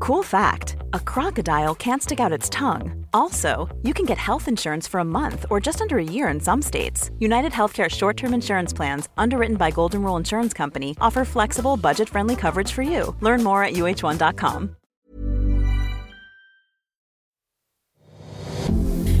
[0.00, 3.06] Cool fact a crocodile can't stick out its tongue.
[3.12, 6.40] Also, you can get health insurance for a month or just under a year in
[6.40, 7.10] some states.
[7.18, 12.08] United Healthcare short term insurance plans, underwritten by Golden Rule Insurance Company, offer flexible, budget
[12.08, 13.14] friendly coverage for you.
[13.20, 14.76] Learn more at uh1.com.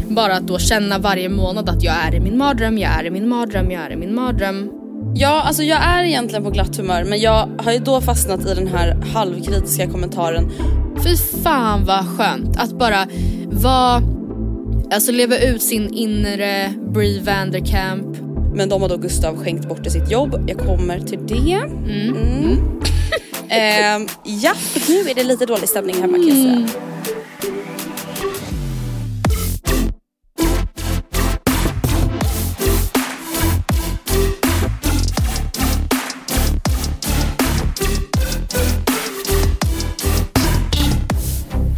[0.08, 3.10] Bara att då känna varje månad att jag är i min mardröm, jag är i
[3.10, 4.83] min mardröm, jag är i min mardröm.
[5.16, 8.54] Ja, alltså jag är egentligen på glatt humör men jag har ju då fastnat i
[8.54, 10.50] den här halvkritiska kommentaren.
[11.04, 13.06] Fy fan vad skönt att bara
[13.46, 14.02] vara,
[14.92, 18.16] alltså leva ut sin inre Brie Vanderkamp.
[18.54, 20.44] Men de har då Gustav skänkt bort i sitt jobb.
[20.46, 21.52] Jag kommer till det.
[21.52, 22.58] Mm.
[23.48, 24.52] Ehm, ja,
[24.88, 26.68] nu är det lite dålig stämning hemma kan jag säga.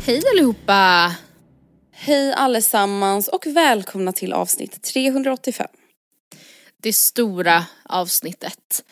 [0.07, 1.15] Hej allihopa!
[1.93, 5.67] Hej allesammans och välkomna till avsnitt 385.
[6.83, 8.85] Det stora avsnittet.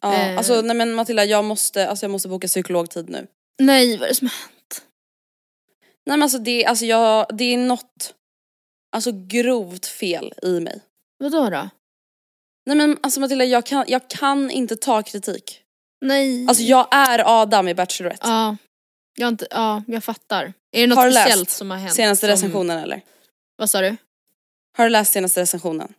[0.00, 0.38] Ja, Eh.
[0.38, 3.26] alltså nej men Matilda jag måste, alltså jag måste boka psykologtid nu.
[3.58, 4.82] Nej vad är det som har hänt?
[6.06, 8.14] Nej men alltså det, alltså jag, det är något
[8.92, 10.80] alltså grovt fel i mig.
[11.18, 11.68] Vadå då?
[12.66, 15.60] Nej men alltså Matilda jag kan, jag kan inte ta kritik.
[16.00, 16.46] Nej.
[16.48, 18.28] Alltså jag är Adam i Bachelorette.
[18.28, 18.56] Ja,
[19.18, 20.52] jag, har inte, ja, jag fattar.
[20.72, 21.94] Är det något Har du speciellt läst som har hänt?
[21.94, 23.00] Senaste som, recensionen eller?
[23.56, 23.96] Vad sa du?
[24.76, 25.92] Har du läst senaste recensionen?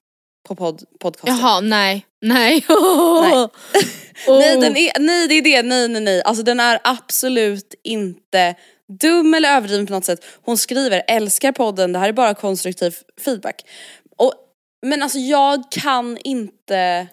[0.47, 1.37] På pod, podcasten?
[1.37, 2.05] Jaha, nej.
[2.21, 2.65] Nej.
[2.69, 3.33] Nej.
[3.33, 3.49] Oh.
[4.39, 6.21] Nej, den är, nej det är det, nej nej nej.
[6.23, 8.55] Alltså den är absolut inte
[8.99, 10.25] dum eller överdriven på något sätt.
[10.41, 13.61] Hon skriver älskar podden, det här är bara konstruktiv feedback.
[14.17, 14.33] Och,
[14.85, 17.07] men alltså jag kan inte, Är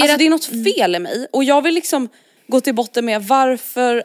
[0.00, 2.08] alltså det- det är något fel i mig och jag vill liksom
[2.46, 4.04] gå till botten med varför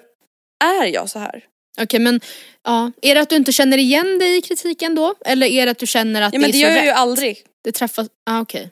[0.64, 1.44] är jag så här?
[1.82, 2.22] Okej men,
[2.64, 2.92] ja.
[3.02, 5.16] Är det att du inte känner igen dig i kritiken då?
[5.26, 6.86] Eller är det att du känner att Ja men det det är gör så jag
[6.86, 6.98] ju rätt?
[6.98, 7.44] aldrig.
[7.64, 8.70] Det träffas, ah, okej.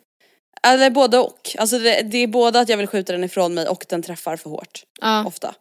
[0.63, 1.55] Eller både och.
[1.57, 4.37] Alltså det, det är både att jag vill skjuta den ifrån mig och den träffar
[4.37, 4.83] för hårt.
[5.01, 5.25] Ja.
[5.25, 5.55] Ofta.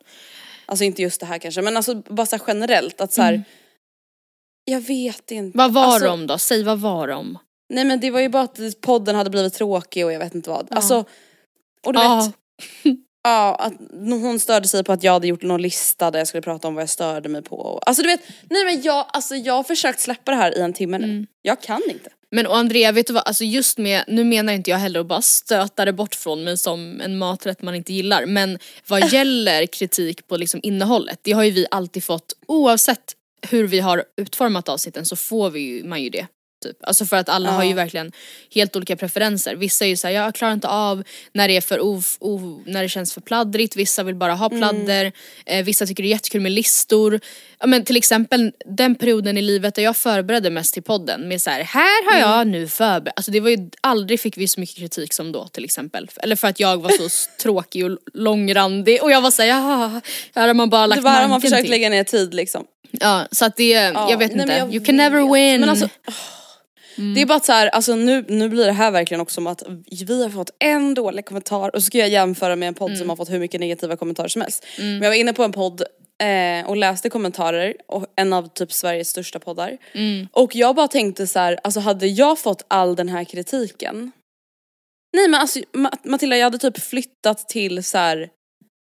[0.67, 3.45] Alltså inte just det här kanske men alltså bara så generellt att så här.
[4.65, 5.59] Jag vet inte.
[5.59, 6.39] Vad var alltså, de då?
[6.39, 7.39] Säg vad var de?
[7.69, 10.51] Nej men det var ju bara att podden hade blivit tråkig och jag vet inte
[10.51, 10.67] vad.
[10.71, 10.77] Ja.
[10.77, 11.05] Alltså,
[11.87, 12.17] och du Ja.
[12.85, 16.29] vet, ja, att hon störde sig på att jag hade gjort någon lista där jag
[16.29, 17.81] skulle prata om vad jag störde mig på.
[17.87, 18.21] Alltså du vet,
[18.51, 21.05] nej men jag, alltså, jag har försökt släppa det här i en timme nu.
[21.05, 21.27] Mm.
[21.43, 22.11] Jag kan inte.
[22.31, 25.07] Men och Andrea, vet du vad, alltså just med, nu menar inte jag heller att
[25.07, 29.67] bara stöta det bort från mig som en maträtt man inte gillar, men vad gäller
[29.67, 33.15] kritik på liksom innehållet, det har ju vi alltid fått oavsett
[33.51, 36.27] hur vi har utformat avsnitten så får vi ju, man ju det.
[36.63, 36.77] Typ.
[36.81, 38.13] Alltså för att alla har ju verkligen
[38.55, 39.57] helt olika preferenser.
[39.57, 41.03] Vissa är ju såhär, jag klarar inte av
[41.33, 44.49] när det är för of, o, när det känns för pladdrigt, vissa vill bara ha
[44.49, 45.13] pladder,
[45.47, 47.21] eh, vissa tycker det är jättekul med listor.
[47.59, 51.43] Ja, men till exempel den perioden i livet där jag förberedde mest till podden med
[51.43, 54.61] så här, här har jag nu förberett, alltså det var ju, aldrig fick vi så
[54.61, 56.11] mycket kritik som då till exempel.
[56.17, 60.01] Eller för att jag var så tråkig och långrandig och jag var såhär, ja,
[60.35, 61.71] här har man bara lagt Det har man försökt till.
[61.71, 62.65] lägga ner tid liksom.
[62.91, 65.61] Ja, så att det, jag vet nej, inte, jag you can never win.
[65.61, 65.89] Men alltså,
[67.15, 69.47] Det är bara att så här, alltså nu, nu blir det här verkligen också som
[69.47, 69.63] att
[70.07, 73.09] vi har fått en dålig kommentar och så ska jag jämföra med en podd som
[73.09, 74.67] har fått hur mycket negativa kommentarer som helst.
[74.79, 75.83] Men jag var inne på en podd
[76.23, 79.77] eh, och läste kommentarer, och en av typ Sveriges största poddar.
[80.33, 84.13] Och jag bara tänkte så här, alltså hade jag fått all den här kritiken?
[85.17, 88.29] Nej men alltså Ma- Matilda jag hade typ flyttat till så här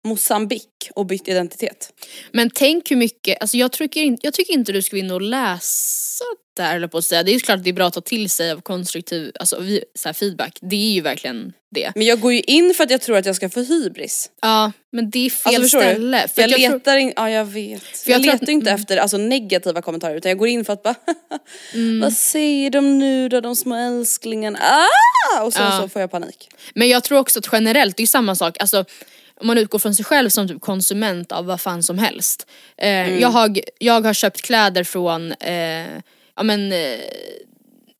[0.04, 1.92] Mosambik och bytt identitet.
[2.32, 5.22] Men tänk hur mycket, alltså jag tycker, inte, jag tycker inte du ska in och
[5.22, 6.24] läsa
[6.56, 7.22] där eller på att säga.
[7.22, 9.56] Det är ju klart att det är bra att ta till sig av konstruktiv alltså,
[9.94, 10.58] så här feedback.
[10.60, 11.92] Det är ju verkligen det.
[11.94, 14.30] Men jag går ju in för att jag tror att jag ska få hybris.
[14.42, 16.28] Ja men det är fel Alltså, ställe.
[16.28, 17.82] För jag, jag tror- letar in, ja jag vet.
[18.06, 18.80] jag jag tror letar att- inte mm.
[18.80, 20.94] efter alltså, negativa kommentarer utan jag går in för att bara
[21.74, 22.00] Mm.
[22.00, 24.58] Vad säger de nu då de små älsklingarna?
[24.62, 25.42] Ah!
[25.42, 25.80] Och så, Ja.
[25.82, 26.48] så får jag panik.
[26.74, 28.84] Men jag tror också att generellt, det är ju samma sak, alltså
[29.40, 32.46] om man utgår från sig själv som typ konsument av vad fan som helst.
[32.76, 33.20] Eh, Mm.
[33.20, 35.86] jag, har, jag har köpt kläder från, eh,
[36.36, 37.00] ja men, eh,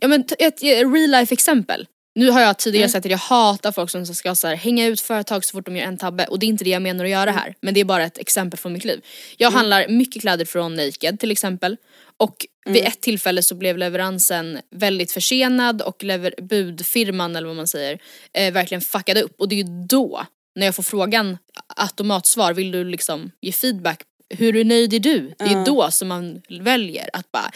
[0.00, 1.86] ja men ett, real life exempel.
[2.16, 5.00] nu har jag tidigare sagt att jag hatar folk som ska så här, hänga ut
[5.00, 7.10] företag så fort de gör en tabbe och det är inte det jag menar att
[7.10, 7.54] göra här.
[7.60, 9.00] Men det är bara ett exempel från mitt liv.
[9.36, 11.76] Jag handlar mycket kläder från Naked till exempel.
[12.16, 17.66] Och vid ett tillfälle så blev leveransen väldigt försenad och lever- budfirman eller vad man
[17.66, 17.98] säger
[18.32, 19.34] eh, verkligen fuckade upp.
[19.40, 21.38] Och det är ju då, när jag får frågan
[21.76, 25.34] automatsvar, vill du liksom ge feedback hur nöjd är du?
[25.38, 27.50] Det är då som man väljer att bara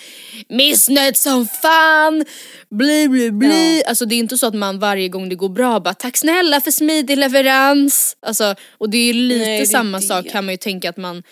[0.49, 2.25] missnöjd som fan,
[2.71, 3.83] bli bli bli.
[3.87, 6.61] Alltså det är inte så att man varje gång det går bra bara tack snälla
[6.61, 8.17] för smidig leverans.
[8.21, 10.05] Alltså, och det är lite Nej, det är samma det.
[10.07, 11.23] sak kan man ju tänka att man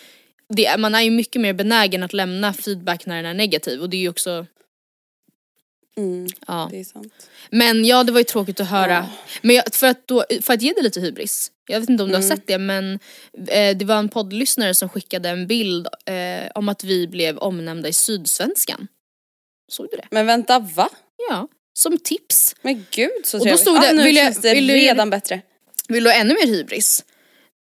[0.55, 3.81] det, är- man är ju mycket mer benägen att lämna feedback när den är negativ
[3.81, 4.45] och det är ju också
[5.97, 6.67] Mm, Ja.
[6.71, 7.29] det är sant.
[7.49, 9.07] Men ja det var ju tråkigt att höra.
[9.41, 12.09] Men jag, för, att då, för att ge dig lite hybris, jag vet inte om
[12.09, 12.99] du har sett det men
[13.47, 17.89] eh, det var en poddlyssnare som skickade en bild eh, om att vi blev omnämnda
[17.89, 18.87] i Sydsvenskan.
[19.71, 20.07] Såg du det?
[20.11, 20.89] Men vänta, va?
[21.29, 22.55] Ja, som tips.
[22.61, 23.61] Men gud så Och då trevligt.
[23.61, 25.41] stod det- ah, nu vill jag- känns det vill du- redan bättre.
[25.87, 27.05] Vill du ha ännu mer hybris?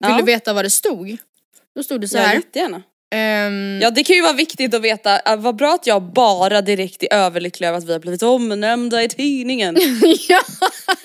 [0.00, 0.16] Vill Ja.
[0.18, 1.16] du veta vad det stod?
[1.74, 2.34] Då stod det så Ja, här.
[2.34, 2.82] jättegärna.
[3.14, 6.62] Ehm, Ja det kan ju vara viktigt att veta, äh, vad bra att jag bara
[6.62, 9.76] direkt är överlycklig över att vi har blivit omnämnda i tidningen.
[10.28, 10.40] ja,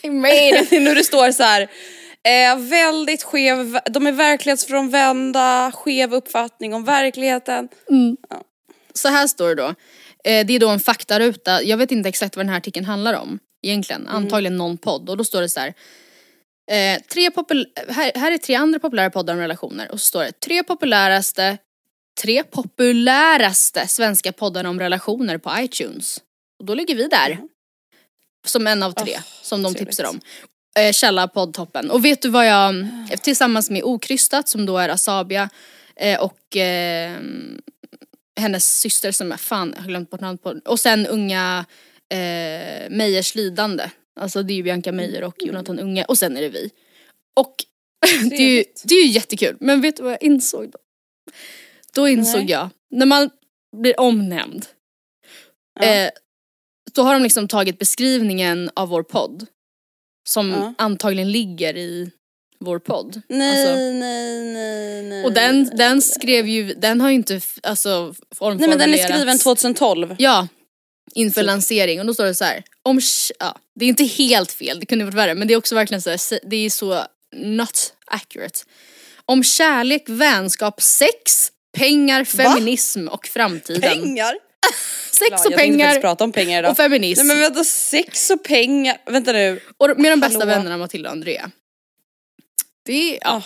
[0.01, 0.71] I made it.
[0.71, 1.61] nu det står så här.
[2.23, 7.67] Eh, väldigt skev, de är verklighetsfrånvända, skev uppfattning om verkligheten.
[8.93, 9.67] Så här står det då.
[10.23, 13.13] Eh, det är då en faktaruta, jag vet inte exakt vad den här artikeln handlar
[13.13, 15.73] om egentligen, antagligen någon podd och då står det så här.
[16.71, 20.23] Eh, tre popul- här, här är tre andra populära poddar om relationer och så står
[20.23, 21.57] det tre populäraste
[22.21, 26.21] tre populäraste svenska poddar om relationer på iTunes.
[26.59, 27.39] Och då ligger vi där.
[28.47, 29.89] Som en av tre Oh, som de trevligt.
[29.89, 30.19] tipsar om.
[30.79, 31.91] Eh, källa poddtoppen.
[31.91, 32.87] Och vet du vad jag,
[33.21, 35.49] tillsammans med Okrystat som då är Asabia
[35.95, 37.19] eh, och eh,
[38.39, 41.65] hennes syster som är, fan jag har glömt bort namnet på och sen unga
[42.09, 43.89] eh, Meijers lidande.
[44.19, 46.69] Alltså det är ju Bianca Meijer och Jonathan Unge och sen är det vi.
[47.35, 47.55] Och
[48.29, 50.79] det är, ju, det är ju jättekul men vet du vad jag insåg då?
[51.93, 52.49] Då insåg Nej.
[52.51, 53.29] jag, när man
[53.77, 54.65] blir omnämnd
[55.79, 55.85] Ja.
[55.85, 56.09] eh,
[56.95, 59.45] då har de liksom tagit beskrivningen av vår podd
[60.29, 60.73] som Ja.
[60.77, 62.11] antagligen ligger i
[62.59, 63.21] vår podd.
[63.29, 65.25] Nej, Alltså, nej, nej, nej.
[65.25, 68.59] och den, den skrev ju, den har ju inte alltså formformulerats.
[68.59, 70.15] Nej men den är skriven 2012.
[70.19, 70.47] Ja,
[71.15, 72.63] inför Så- lansering och då står det så här.
[72.83, 72.99] Om,
[73.39, 76.01] ja, det är inte helt fel, det kunde varit värre men det är också verkligen
[76.01, 77.03] så här, det är så
[77.35, 78.59] not accurate.
[79.25, 83.81] Om kärlek, vänskap, sex, pengar, feminism och framtiden.
[83.81, 84.33] Pengar?
[85.11, 86.71] Sex och jag pengar faktiskt prata om pengar idag.
[86.71, 87.27] och feminism.
[87.27, 89.59] Nej men vänta, sex och pengar, vänta nu.
[89.77, 90.49] Och med de bästa Hallå?
[90.51, 91.51] vännerna Matilda och Andrea.
[92.85, 93.41] Det, ja, Ah.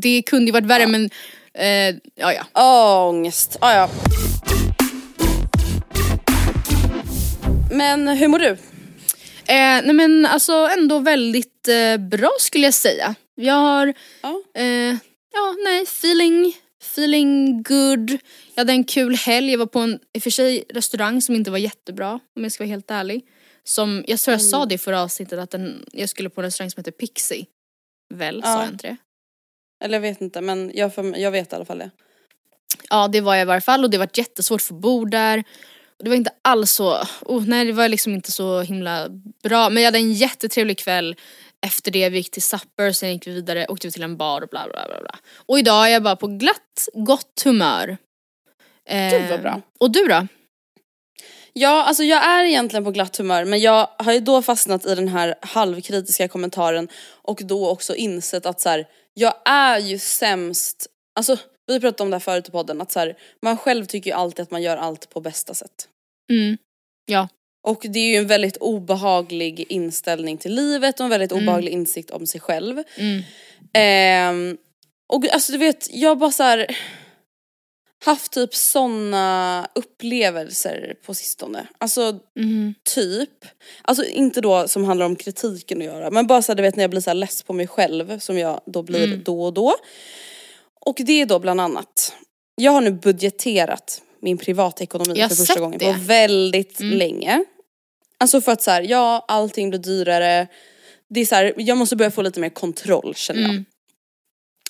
[0.00, 1.10] det kunde ju varit värre men
[1.54, 3.08] eh, ja ja.
[3.08, 3.90] Ångest, ah, ja.
[7.70, 8.48] Men hur mår du?
[8.48, 13.14] Eh, nej men alltså ändå väldigt eh, bra skulle jag säga.
[13.34, 14.42] Jag har, Ja.
[14.56, 14.94] eh,
[15.32, 16.56] ja nej, feeling,
[16.86, 18.10] feeling good.
[18.54, 21.34] Jag hade en kul helg, jag var på en, i och för sig, restaurang som
[21.34, 23.24] inte var jättebra om jag ska vara helt ärlig.
[23.64, 24.68] Som, jag tror jag sa Mm.
[24.68, 27.46] det i förra avsnittet att den, jag skulle på en restaurang som heter Pixie.
[28.14, 28.52] Väl, Ja.
[28.54, 28.96] sa jag inte det?
[29.84, 31.90] Eller jag vet inte men jag, för, jag vet i alla fall det.
[32.90, 35.44] Ja det var jag i varje fall och det var jättesvårt för bord där.
[35.98, 39.08] Och det var inte alls så, oh, nej det var liksom inte så himla
[39.42, 39.70] bra.
[39.70, 41.16] Men jag hade en jättetrevlig kväll
[41.66, 44.42] efter det, vi gick till supper, sen gick vi vidare, åkte vi till en bar
[44.42, 45.18] och bla bla bla bla.
[45.46, 47.96] Och idag är jag bara på glatt, gott humör.
[48.88, 49.62] Eh, Gud, vad bra.
[49.78, 50.26] Och du då?
[51.52, 54.94] Ja, alltså jag är egentligen på glatt humör men jag har ju då fastnat i
[54.94, 56.88] den här halvkritiska kommentaren
[57.22, 60.86] och då också insett att så här, jag är ju sämst,
[61.18, 64.10] alltså vi pratade om det här förut i podden, att så här, man själv tycker
[64.10, 65.88] ju alltid att man gör allt på bästa sätt.
[66.30, 66.56] Mm.
[67.06, 67.28] Ja.
[67.66, 72.10] Och det är ju en väldigt obehaglig inställning till livet och en väldigt obehaglig insikt
[72.10, 72.82] om sig själv.
[72.96, 73.22] Mm.
[73.72, 74.56] Ehm,
[75.08, 76.76] och alltså du vet, jag har bara så här
[78.04, 81.66] haft typ såna upplevelser på sistone.
[81.78, 82.74] Alltså Mhm.
[82.94, 83.44] typ,
[83.82, 86.76] alltså inte då som handlar om kritiken att göra men bara så här, du vet
[86.76, 89.22] när jag blir så här less på mig själv som jag då blir Mm.
[89.24, 89.74] då och då.
[90.80, 92.14] Och det är då bland annat,
[92.56, 95.84] jag har nu budgeterat min privatekonomi Jag för första gången det.
[95.92, 96.98] på väldigt Mm.
[96.98, 97.44] länge.
[98.20, 100.46] Alltså för att så här, ja allting blir dyrare,
[101.08, 103.50] det är så här, jag måste börja få lite mer kontroll känner jag.
[103.50, 103.64] Mm.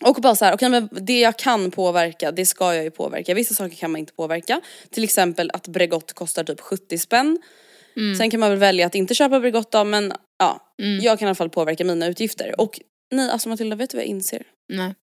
[0.04, 3.34] Och bara så här, okej men det jag kan påverka, det ska jag ju påverka.
[3.34, 4.60] Vissa saker kan man inte påverka.
[4.90, 7.38] Till exempel att Bregott kostar typ 70 spänn.
[7.96, 8.16] Mm.
[8.16, 11.00] Sen kan man väl välja att inte köpa Bregott då, men ja, Mm.
[11.00, 12.60] jag kan i alla fall påverka mina utgifter.
[12.60, 14.42] Och nej alltså Matilda, vet du vad jag inser?
[14.68, 14.94] Nej.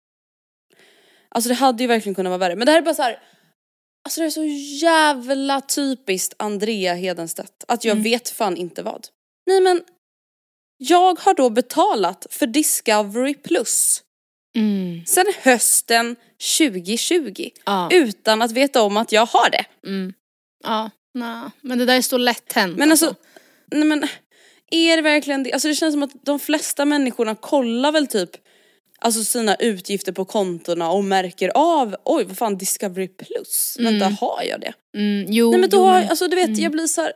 [1.28, 2.56] Alltså det hade ju verkligen kunnat vara värre.
[2.56, 3.18] Men det här är bara så här.
[4.04, 4.44] Alltså det är så
[4.84, 7.64] jävla typiskt Andrea Hedenstedt.
[7.68, 8.02] Att jag Mm.
[8.04, 9.06] vet fan inte vad.
[9.46, 9.82] Nej men
[10.78, 14.02] Jag har då betalat för Discovery plus
[14.56, 15.06] Mm.
[15.06, 16.16] sen hösten
[16.58, 17.88] 2020 Ja.
[17.92, 19.64] utan att veta om att jag har det.
[20.64, 21.50] Ja, nej.
[21.60, 22.76] men det där är så lätt hänt.
[22.78, 23.14] Men alltså,
[23.66, 24.04] nej men
[24.70, 25.52] är det verkligen det?
[25.52, 28.30] Alltså det känns som att de flesta människorna kollar väl typ
[29.04, 34.42] Alltså sina utgifter på kontona och märker av, oj vad fan Discovery plus, vänta har
[34.42, 34.72] jag det?
[34.96, 37.12] mm, jo, Nej men då jo, har jag, alltså du vet jag blir så här,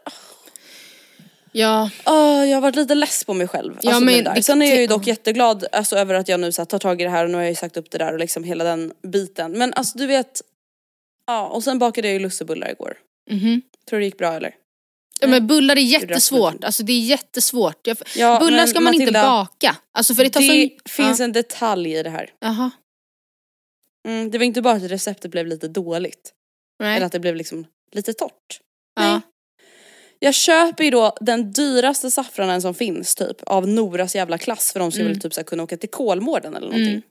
[1.53, 3.79] Ja, åh, jag har varit lite less på mig själv.
[3.83, 4.41] Ja, Alltså men där.
[4.41, 7.01] Sen är jag ju dock jätteglad alltså, över att jag nu så här, tar tag
[7.01, 8.65] i det här och nu har jag ju sagt upp det där och liksom hela
[8.65, 9.53] den biten.
[9.53, 10.41] Men alltså du vet,
[11.27, 12.97] ja och sen bakade jag ju lussebullar igår.
[13.31, 13.63] mhm.
[13.89, 14.55] Tror du det gick bra eller?
[15.21, 17.87] Ja, men bullar är jättesvårt, alltså det är jättesvårt.
[17.87, 19.77] Jag, Ja, bullar ska man inte Matilda, baka.
[19.93, 20.91] Alltså för det tar Det så...
[20.91, 21.25] finns ja.
[21.25, 22.31] en detalj i det här.
[22.41, 22.71] Jaha,
[24.09, 26.33] Mm, det var inte bara att receptet blev lite dåligt.
[26.81, 26.97] nej.
[26.97, 28.61] Eller att det blev liksom lite torrt.
[28.97, 29.03] ja.
[29.13, 29.21] nej.
[30.21, 34.81] Jag köper ju då den dyraste saffranen som finns typ av Noras jävla klass för
[34.81, 35.13] de ska Mm.
[35.13, 36.89] väl typ så kunna åka till Kolmården eller någonting.
[36.89, 37.03] Mm.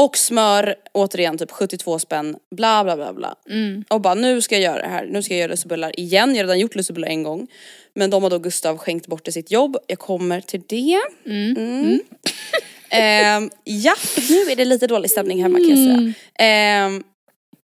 [0.00, 3.34] Och smör, återigen typ 72 spänn, bla bla bla bla.
[3.50, 3.84] Mm.
[3.88, 6.28] Och bara nu ska jag göra det här, nu ska jag göra lussebullar igen.
[6.34, 7.46] Jag har redan gjort lussebullar en gång.
[7.94, 9.76] Men de har då Gustav skänkt bort till sitt jobb.
[9.86, 11.00] Jag kommer till det.
[11.26, 12.00] Mm.
[12.90, 13.94] Ehm, ja,
[14.30, 16.12] nu är det lite dålig stämning hemma kan jag säga.
[16.38, 17.04] Ehm,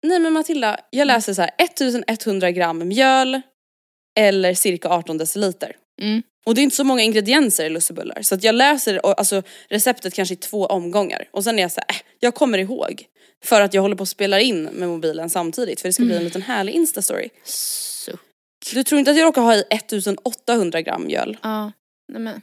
[0.02, 3.40] nej men Matilda, jag läser så här 1100 gram mjöl
[4.18, 5.76] eller cirka 18 deciliter.
[6.02, 6.22] Mm.
[6.46, 10.14] Och det är inte så många ingredienser i lussebullar så att jag läser alltså, receptet
[10.14, 13.04] kanske i två omgångar och sen är jag så här, äh, jag kommer ihåg.
[13.44, 16.16] För att jag håller på att spela in med mobilen samtidigt för det ska bli
[16.16, 17.28] en liten härlig instastory.
[17.44, 18.12] Så.
[18.72, 21.38] Du tror inte att jag råkar ha i 1800 gram mjöl?
[21.42, 21.72] Ja.
[22.12, 22.40] Nej, men,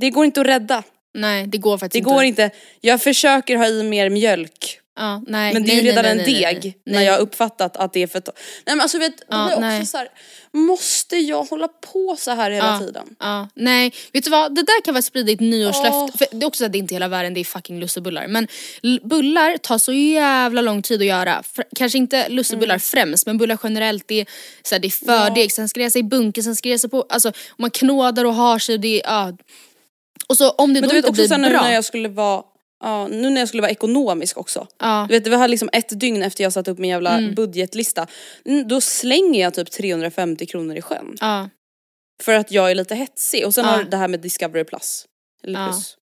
[0.00, 0.82] Det går inte att rädda.
[1.14, 2.50] nej, det går Det faktiskt går inte.
[2.80, 6.44] Jag försöker ha i mer mjölk Ja, nej, men det är nej, ju redan nej,
[6.44, 8.34] en deg när jag har uppfattat att det är för Nej
[8.66, 9.80] men alltså vet, Ja, blir jag nej.
[9.80, 10.08] också så här,
[10.52, 12.78] måste jag hålla på så här hela Ja.
[12.86, 13.04] tiden?
[13.18, 14.54] Ja, nej, vet du vad?
[14.54, 16.18] Det där kan vara sprida ett nyårslöfte.
[16.18, 18.26] För det är också så att det är inte hela världen, det är fucking lussebullar.
[18.26, 18.48] Men
[19.02, 21.42] bullar tar så jävla lång tid att göra.
[21.52, 22.80] För, kanske inte lussebullar Mm.
[22.80, 24.26] främst, men bullar generellt, det är,
[24.62, 26.90] så här, det är fördeg, sen ska det sig i bunken, sen ska det sig
[26.90, 29.32] på, alltså man knådar och har sig, det är, ja.
[30.26, 31.62] Och så om det Men då du vet inte också blir bra.
[31.62, 32.42] när jag skulle vara
[32.82, 34.66] Ja, nu när jag skulle vara ekonomisk också.
[34.78, 35.06] Ja.
[35.08, 37.34] Du vet det var liksom ett dygn efter jag satt upp min jävla Mm.
[37.34, 38.06] budgetlista.
[38.44, 41.16] Mm, Då slänger jag typ 350 kronor i sjön.
[41.20, 41.48] Ja.
[42.22, 43.46] För att jag är lite hetsig.
[43.46, 45.04] Och sen har det här med Discovery Plus.
[45.44, 45.96] Eller plus.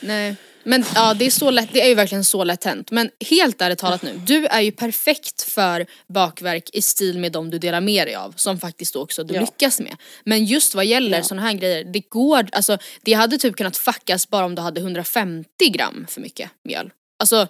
[0.00, 0.36] Nej.
[0.68, 2.90] Men ja, det är så lätt, det är ju verkligen så lätt hänt.
[2.90, 7.50] Men helt ärligt talat nu, du är ju perfekt för bakverk i stil med de
[7.50, 8.32] du delar med dig av.
[8.36, 9.40] Som faktiskt också du Ja.
[9.40, 9.96] lyckas med.
[10.24, 11.24] Men just vad gäller Ja.
[11.24, 14.80] såna här grejer, det går, alltså det hade typ kunnat fuckas bara om du hade
[14.80, 16.90] 150 gram för mycket mjöl.
[17.18, 17.48] Alltså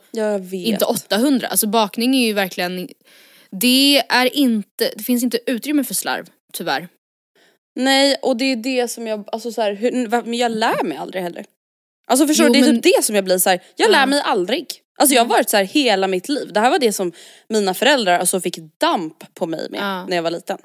[0.53, 2.89] inte 800, alltså bakning är ju verkligen,
[3.51, 6.89] det är inte, det finns inte utrymme för slarv, tyvärr.
[7.77, 11.23] Nej och det är det som jag, alltså så här, hur, jag lär mig aldrig
[11.23, 11.45] heller.
[12.09, 13.61] Alltså förstår Jo, du, det är men- typ det som jag blir så här.
[13.77, 14.67] jag lär mig aldrig.
[14.99, 16.53] Alltså jag har varit så här hela mitt liv.
[16.53, 17.13] Det här var det som
[17.49, 20.59] mina föräldrar alltså fick damp på mig med när jag var liten.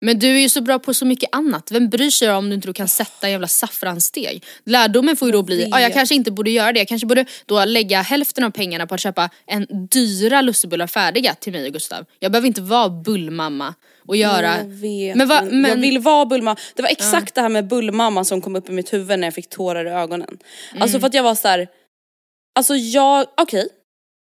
[0.00, 0.06] Ja.
[0.06, 1.70] Men du är ju så bra på så mycket annat.
[1.72, 4.44] Vem bryr sig om du inte kan sätta en jävla saffranssteg?
[4.64, 5.96] Lärdomen får ju då bli, ja jag vet.
[5.96, 6.78] kanske inte borde göra det.
[6.78, 11.34] Jag kanske borde då lägga hälften av pengarna på att köpa en dyra lussebullar färdiga
[11.34, 12.04] till mig och Gustav.
[12.18, 13.74] Jag behöver inte vara bullmamma
[14.06, 14.56] och göra...
[14.58, 15.16] Jag vet.
[15.16, 16.56] Men va- men jag vill vara bullmamma.
[16.74, 19.34] Det var exakt det här med bullmamma som kom upp i mitt huvud när jag
[19.34, 20.38] fick tårar i ögonen.
[20.70, 20.82] Mm.
[20.82, 21.68] Alltså för att jag var så här.
[22.54, 23.68] alltså jag, okej.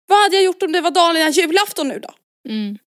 [0.09, 2.11] Vad hade jag gjort om det var dagen innan julafton nu då?
[2.49, 2.79] Mm,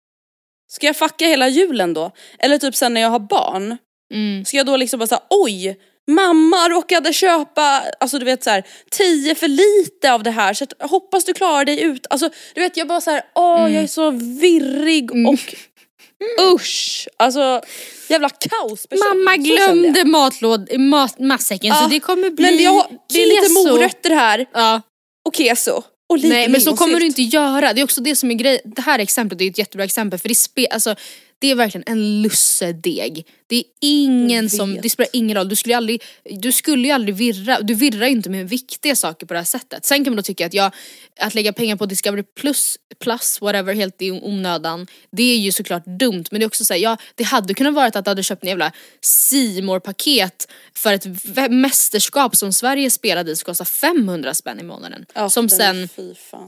[0.72, 2.12] Ska jag fucka hela julen då?
[2.40, 3.78] Eller typ sen när jag har barn.
[4.14, 5.78] mm, Ska jag då liksom bara säga oj,
[6.12, 10.64] mamma råkade köpa, alltså du vet så här, tio för lite av det här så
[10.64, 12.08] att, hoppas du klarar dig ut.
[12.10, 13.74] Alltså du vet jag bara så här, åh Mm.
[13.74, 15.56] jag är så virrig och
[16.56, 17.08] usch.
[17.18, 17.62] Alltså
[18.10, 18.88] jävla kaos.
[18.92, 24.10] Mamma glömde matlåd, mat, matsäcken så det kommer bli Men jag, det är lite morötter
[24.10, 24.82] här Ja.
[25.28, 25.84] och keso.
[26.18, 28.62] Nej men så kommer du inte göra, det är också det som är grejen.
[28.66, 30.96] Det här exemplet är ett jättebra exempel för det, spe, alltså,
[31.40, 33.26] det är verkligen en lussedeg.
[33.50, 36.94] Det är ingen som, det spelar ingen roll, du skulle, ju aldrig, du skulle ju
[36.94, 39.86] aldrig virra, du virrar ju inte med viktiga saker på det här sättet.
[39.86, 40.72] Sen kan man då tycka att jag,
[41.20, 45.86] att lägga pengar på Discovery plus, plus whatever helt i onödan, det är ju såklart
[45.86, 48.44] dumt men det är också såhär, ja det hade kunnat vara att du hade köpt
[48.44, 49.38] en jävla C
[49.84, 51.06] paket för ett
[51.52, 55.06] mästerskap som Sverige spelade i som kostar 500 spänn i månaden.
[55.14, 55.90] Ja, som sen.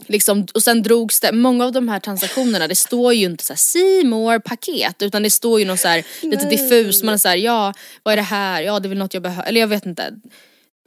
[0.08, 3.58] Liksom, och sen drogs det, många av de här transaktionerna det står ju inte såhär
[3.58, 3.80] C
[4.46, 8.12] paket utan det står ju något så här lite diffus, man är såhär ja vad
[8.12, 10.14] är det här, ja det är väl något jag behöver, eller jag vet inte.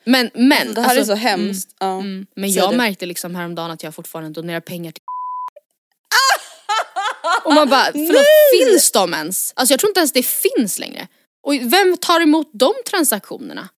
[0.05, 0.75] Men, men.
[0.75, 1.77] Det här är alltså, så hemskt.
[1.81, 1.95] ja.
[1.95, 2.77] Mm, men Säg jag du.
[2.77, 5.03] märkte liksom häromdagen att jag fortfarande donerar pengar till
[7.45, 9.53] Och man bara, förlåt finns de ens?
[9.57, 11.09] Alltså jag tror inte ens det finns längre.
[11.43, 13.69] Och vem tar emot de transaktionerna?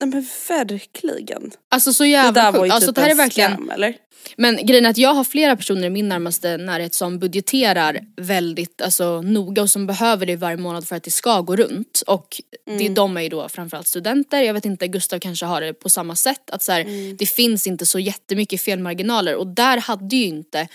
[0.00, 1.50] Nej men verkligen.
[1.68, 3.70] Alltså så Det jävla där var ju Alltså typ det här är en verkligen scam
[3.70, 3.94] eller?
[4.36, 8.82] Men grejen är att jag har flera personer i min närmaste närhet som budgeterar väldigt
[8.82, 12.02] alltså, noga och som behöver det varje månad för att det ska gå runt.
[12.06, 12.42] Och
[12.78, 15.88] det, de är ju då framförallt studenter, jag vet inte, Gustav kanske har det på
[15.88, 16.50] samma sätt.
[16.50, 20.68] Att så här, Det finns inte så jättemycket felmarginaler och där hade ju inte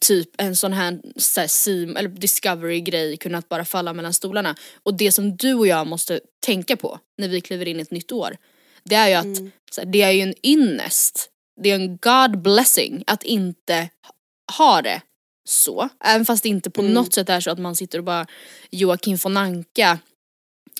[0.00, 4.56] typ en sån här, så här sim, eller discovery grej kunnat bara falla mellan stolarna.
[4.82, 7.90] Och det som du och jag måste tänka på när vi kliver in i ett
[7.90, 8.36] nytt år,
[8.84, 9.36] det är ju att
[9.70, 11.28] så här, det är ju en ynnest,
[11.60, 13.88] det är en God blessing att inte
[14.58, 15.02] ha det
[15.48, 15.88] så.
[16.04, 18.26] Även fast det inte på något sätt är så att man sitter och bara
[18.70, 19.98] Joakim von Anka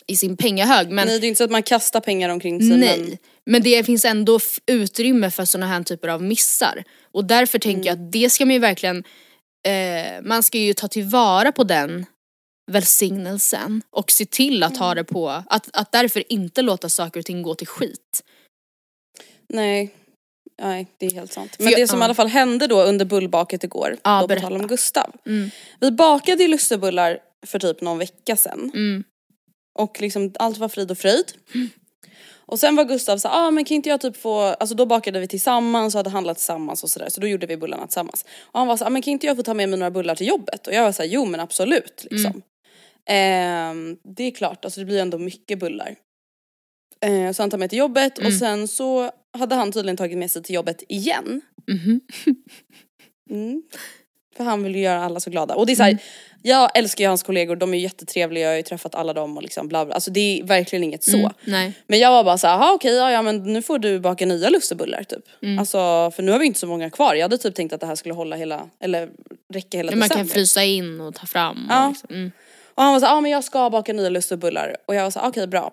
[0.06, 0.90] i sin pengahög.
[0.90, 3.62] Men Nej det är inte så att man kastar pengar omkring sig Nej, men men
[3.62, 6.84] det finns ändå utrymme för såna här typer av missar.
[7.12, 9.04] Och därför tänker jag att det ska man ju verkligen,
[9.66, 12.06] eh, man ska ju ta tillvara på den
[12.72, 17.26] välsignelsen och se till att ha det på, att, att därför inte låta saker och
[17.26, 18.22] ting gå till skit.
[19.48, 19.94] nej.
[20.62, 21.56] Nej det är helt sant.
[21.58, 22.04] Men jag- det som i ja.
[22.04, 25.12] alla fall hände då under bullbaket igår, Ja, då på tal om Gustav.
[25.26, 25.50] Mm.
[25.80, 28.70] Vi bakade ju lussebullar för typ någon vecka sedan.
[28.74, 29.04] Mm.
[29.78, 31.32] Och liksom allt var frid och fröjd.
[32.50, 35.20] Och sen var Gustav så ah men kan inte jag typ få, alltså då bakade
[35.20, 38.24] vi tillsammans och hade handlat tillsammans och sådär så då gjorde vi bullarna tillsammans.
[38.40, 40.14] Och han var så ah, men kan inte jag få ta med mig några bullar
[40.14, 40.66] till jobbet?
[40.66, 42.42] Och jag var så jo men absolut liksom.
[43.06, 45.96] Ehm, det är klart, alltså det blir ändå mycket bullar.
[47.00, 50.30] Ehm, så han tar med till jobbet och sen så hade han tydligen tagit med
[50.30, 51.40] sig till jobbet igen.
[51.68, 52.00] Mhm.
[53.30, 53.62] Mm.
[54.36, 55.54] För han vill ju göra alla så glada.
[55.54, 55.98] Och det är så här,
[56.42, 59.42] jag älskar ju hans kollegor, de är jättetrevliga, jag har ju träffat alla dem och
[59.42, 59.94] liksom bla bla.
[59.94, 61.16] Alltså det är verkligen inget så.
[61.16, 61.72] Mm, nej.
[61.86, 64.48] Men jag var bara såhär, jaha okej, ja, ja men nu får du baka nya
[64.50, 65.24] lussebullar typ.
[65.42, 65.58] Mm.
[65.58, 67.14] Alltså för nu har vi inte så många kvar.
[67.14, 69.08] Jag hade typ tänkt att det här skulle hålla hela, eller
[69.52, 70.34] räcka hela Men man kan december.
[70.34, 71.66] frysa in och ta fram.
[71.68, 71.84] Ja.
[71.84, 72.14] Och liksom.
[72.14, 72.32] mm.
[72.74, 74.76] Och han var såhär, ja men jag ska baka nya lussebullar.
[74.86, 75.72] Och jag var såhär, okej bra.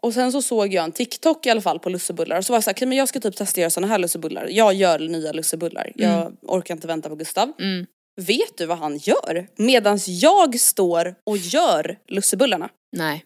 [0.00, 2.56] Och sen så såg jag en TikTok i alla fall på lussebullar och så var
[2.56, 4.46] jag såhär, okej men jag ska typ testa att göra såna här lussebullar.
[4.50, 5.92] Jag gör nya lussebullar.
[5.94, 7.52] Jag orkar inte vänta på Gustav.
[7.58, 7.86] Mm.
[8.20, 9.46] Vet du vad han gör?
[9.56, 12.68] Medans jag står och gör lussebullarna.
[12.96, 13.24] Nej.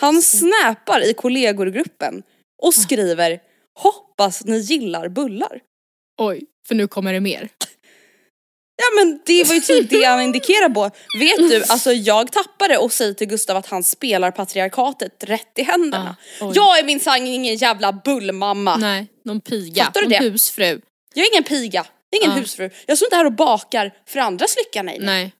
[0.00, 2.22] Han snappar i kollegorgruppen
[2.62, 3.40] och skriver
[3.78, 5.60] hoppas ni gillar bullar.
[6.20, 7.48] Oj, för nu kommer det mer.
[8.76, 10.90] Ja men det var ju typ det han indikerar på.
[11.18, 15.62] Vet du, alltså jag tappade och säger till Gustav att han spelar patriarkatet rätt i
[15.62, 16.16] händerna.
[16.40, 18.76] Ah, jag är minsann ingen jävla bullmamma.
[18.76, 20.30] Nej, någon piga, Fattar du någon det?
[20.30, 20.80] husfru.
[21.14, 22.40] Jag är ingen piga, jag är ingen Ja.
[22.42, 22.70] husfru.
[22.86, 24.98] Jag står inte här och bakar för andras lycka nej.
[25.00, 25.06] nej.
[25.06, 25.32] Nej.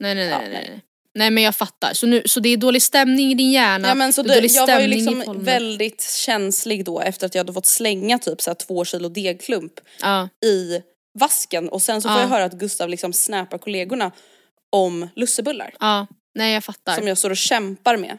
[0.00, 0.70] Nej nej Ja, nej, nej, nej.
[0.70, 0.82] nej.
[1.14, 1.92] Nej men jag fattar.
[1.94, 3.88] Så, nu, så det är dålig stämning i din hjärna.
[3.88, 6.84] Ja, men så det är det, dålig jag var ju stämning i liksom väldigt känslig
[6.84, 10.28] då efter att jag hade fått slänga typ så här två kilo degklump Ja.
[10.46, 10.80] i
[11.18, 12.22] vasken och sen så får Ja.
[12.22, 14.10] jag höra att Gustav liksom snappar kollegorna
[14.70, 15.74] om lussebullar.
[15.80, 16.06] ja.
[16.34, 16.94] Nej jag fattar.
[16.96, 18.18] Som jag står och kämpar med.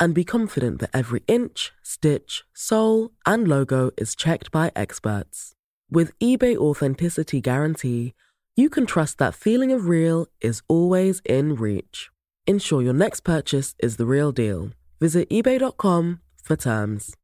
[0.00, 5.52] and be confident that every inch, stitch, sole, and logo is checked by experts.
[5.90, 8.14] With eBay Authenticity Guarantee,
[8.56, 12.10] you can trust that feeling of real is always in reach.
[12.46, 14.70] Ensure your next purchase is the real deal.
[15.00, 17.14] Visit eBay.com for terms.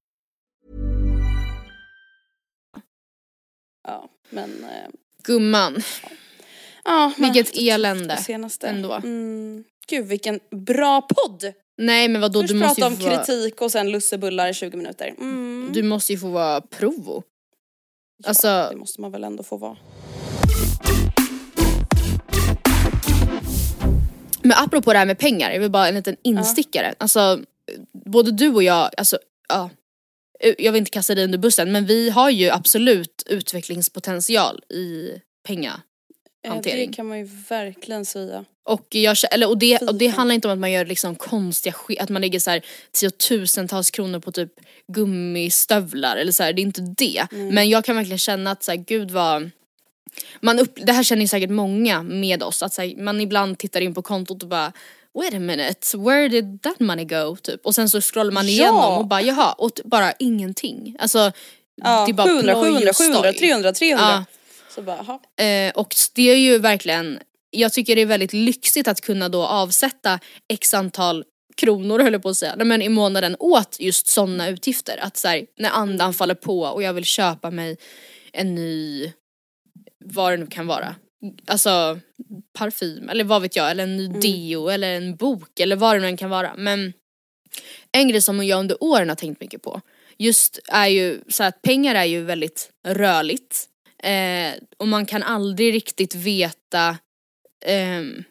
[3.87, 4.65] Ja, men...
[4.65, 4.89] Eh,
[5.25, 5.83] Gumman,
[6.85, 8.69] ja, man har vilket haft det tufft elände det senaste.
[8.69, 8.93] ändå.
[8.95, 9.65] Mm.
[9.89, 11.53] Gud vilken bra podd!
[11.79, 14.49] Nej men vadå Först du måste prata ju om få vara, kritik och sen lussebullar
[14.49, 15.15] i 20 minuter.
[15.19, 15.71] Mm.
[15.73, 17.23] du måste ju få vara provo.
[18.23, 19.77] Ja, Alltså det måste man väl ändå få vara.
[24.43, 26.95] Men apropå det här med pengar, jag vill bara en liten instickare.
[26.99, 27.41] Alltså
[27.93, 29.71] både du och jag, alltså ja.
[30.59, 35.11] Jag vill inte kasta dig under bussen men vi har ju absolut utvecklingspotential i.
[36.45, 36.91] Eh, Hantering.
[36.91, 38.45] Det kan man ju verkligen säga.
[38.67, 41.75] Och, jag, eller, och, det, och det handlar inte om att man gör liksom konstiga
[42.01, 44.53] att man lägger så här tiotusentals kronor på typ
[44.93, 47.27] gummistövlar eller så här, det är inte det.
[47.31, 49.51] Men jag kan verkligen känna att så här, gud vad
[50.41, 53.59] man upp, det här känner ju säkert många med oss, att så här, man ibland
[53.59, 54.73] tittar in på kontot och bara
[55.19, 57.37] Wait a minute, where did that money go?
[57.37, 57.67] Typ.
[57.67, 58.51] Och sen så scrollar man Ja.
[58.51, 60.97] igenom och bara jaha, och bara ingenting.
[60.99, 61.33] Alltså
[61.77, 63.39] Ja, det är bara 700, ploj 700, och 700, stoj.
[63.39, 64.05] 300, 300.
[64.11, 64.25] Ja.
[64.75, 65.19] Så bara.
[65.47, 67.19] Eh, och det är ju verkligen,
[67.55, 71.25] jag tycker det är väldigt lyxigt att kunna då avsätta x antal
[71.57, 74.99] kronor höll jag på att säga, men i månaden åt just sådana utgifter.
[75.03, 77.77] Att så här, när andan faller på och jag vill köpa mig
[78.33, 79.13] en ny,
[80.05, 80.95] vad det nu kan vara.
[81.47, 82.01] Alltså
[82.59, 86.01] parfym eller vad vet jag, eller en ny deo eller en bok eller vad det
[86.01, 86.55] nu än kan vara.
[86.57, 86.93] Men
[87.93, 89.81] en grej som jag under åren har tänkt mycket på
[90.19, 93.69] just är ju så att pengar är ju väldigt rörligt.
[94.03, 96.99] Eh, och man kan aldrig riktigt veta
[97.65, 98.25] ehm,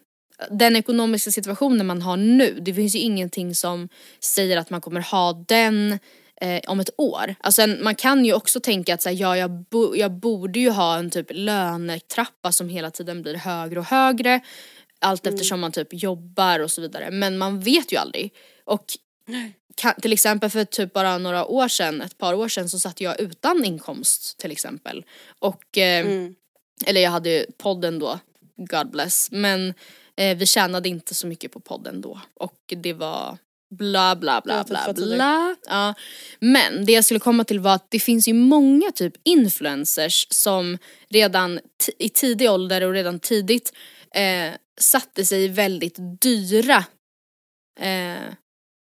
[0.50, 5.02] den ekonomiska situationen man har nu, det finns ju ingenting som säger att man kommer
[5.02, 6.00] ha den
[6.41, 7.36] eh, om ett år.
[7.39, 10.60] Alltså en, man kan ju också tänka att så här, ja, jag, bo, jag borde
[10.60, 14.41] ju ha en typ lönetrappa som hela tiden blir högre och högre
[15.04, 17.12] allt eftersom man typ jobbar och så vidare.
[17.12, 18.34] Men man vet ju aldrig.
[18.65, 18.86] Och
[19.76, 23.02] kan, till exempel för typ bara några år sedan, ett par år sedan så satt
[23.02, 25.06] jag utan inkomst till exempel.
[25.39, 26.06] Och, eh,
[26.86, 28.19] eller jag hade ju podden då,
[28.57, 29.31] God bless.
[29.31, 29.73] Men
[30.17, 32.19] eh, vi tjänade inte så mycket på podden då.
[32.33, 33.37] Och det var
[33.77, 35.55] bla bla bla bla bla.
[35.65, 35.93] Ja.
[36.39, 40.77] Men det jag skulle komma till var att det finns ju många typ influencers som
[41.09, 41.59] redan
[41.97, 43.73] i tidig ålder och redan tidigt
[44.15, 46.85] eh, satte sig i väldigt dyra
[47.79, 48.33] eh,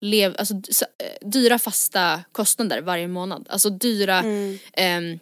[0.01, 3.47] lev, alltså, eh, dyra fasta kostnader varje månad.
[3.49, 4.23] Alltså dyra
[4.73, 5.19] ehm,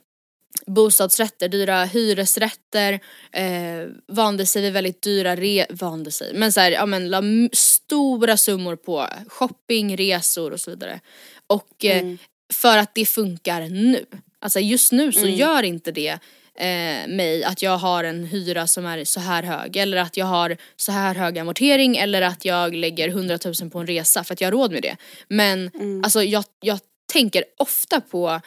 [0.65, 2.99] bostadsrätter, dyra hyresrätter,
[3.31, 7.21] eh, vande sig vid väldigt dyra re, vande sig, men så här, ja men la
[7.53, 10.99] stora summor på shopping, resor och så vidare.
[11.47, 12.15] Och eh,
[12.53, 14.05] för att det funkar nu.
[14.39, 16.19] Alltså just nu så gör inte det
[16.55, 20.25] eh, mig att jag har en hyra som är så här hög eller att jag
[20.25, 24.33] har så här hög amortering eller att jag lägger 100 000 på en resa för
[24.33, 24.97] att jag har råd med det.
[25.27, 25.71] Men
[26.03, 26.79] alltså jag, jag
[27.13, 28.41] tänker ofta på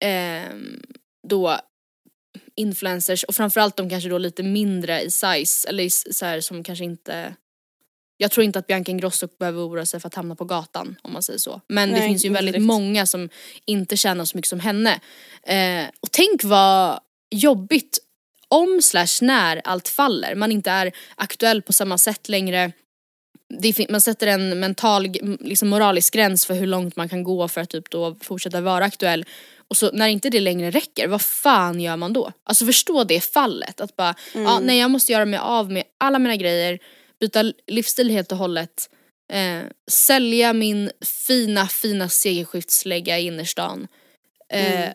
[0.00, 0.82] ehm,
[1.28, 1.60] då
[2.56, 6.64] influencers och framförallt de kanske då lite mindre i size eller i, så här, som
[6.64, 7.34] kanske inte
[8.20, 11.12] jag tror inte att Bianca Ingrosso behöver oroa sig för att hamna på gatan om
[11.12, 11.60] man säger så.
[11.68, 12.66] Men det Nej, finns ju väldigt direkt.
[12.66, 13.28] många som
[13.64, 15.00] inte tjänar så mycket som henne.
[15.42, 17.00] Eh, och tänk vad
[17.30, 17.98] jobbigt
[18.48, 20.34] om slash när allt faller.
[20.34, 22.72] Man inte är aktuell på samma sätt längre.
[23.58, 25.06] Det, man sätter en mental,
[25.40, 28.84] liksom moralisk gräns för hur långt man kan gå för att typ då fortsätta vara
[28.84, 29.24] aktuell.
[29.70, 32.32] Och så när inte det längre räcker, vad fan gör man då?
[32.44, 33.80] Alltså förstå det fallet.
[33.80, 36.78] Att bara, ja, nej jag måste göra mig av med alla mina grejer,
[37.20, 38.90] byta livsstil helt och hållet.
[39.32, 40.90] Eh, sälja min
[41.26, 43.88] fina, fina segelskiftslägga i innerstan.
[44.52, 44.90] Eh,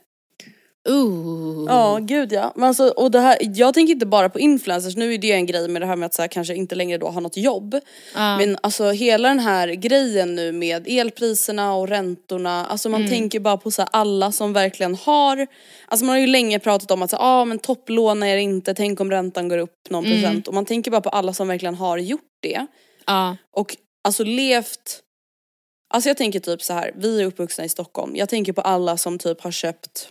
[0.89, 1.65] uh.
[1.67, 2.51] Ja gud ja.
[2.55, 5.45] Men alltså, och det här, jag tänker inte bara på influencers, nu är det en
[5.45, 7.79] grej med det här med att så här, kanske inte längre då ha något jobb.
[8.15, 13.57] Men alltså hela den här grejen nu med elpriserna och räntorna, alltså man tänker bara
[13.57, 15.47] på så här, alla som verkligen har,
[15.87, 18.99] alltså man har ju länge pratat om att så, ah, men topplåna er inte, tänk
[18.99, 21.97] om räntan går upp någon procent och man tänker bara på alla som verkligen har
[21.97, 22.65] gjort det.
[23.05, 23.37] Ja.
[23.51, 24.99] Och alltså levt
[25.93, 28.15] Alltså jag tänker typ så här, vi är uppvuxna i Stockholm.
[28.15, 30.09] Jag tänker på alla som typ har köpt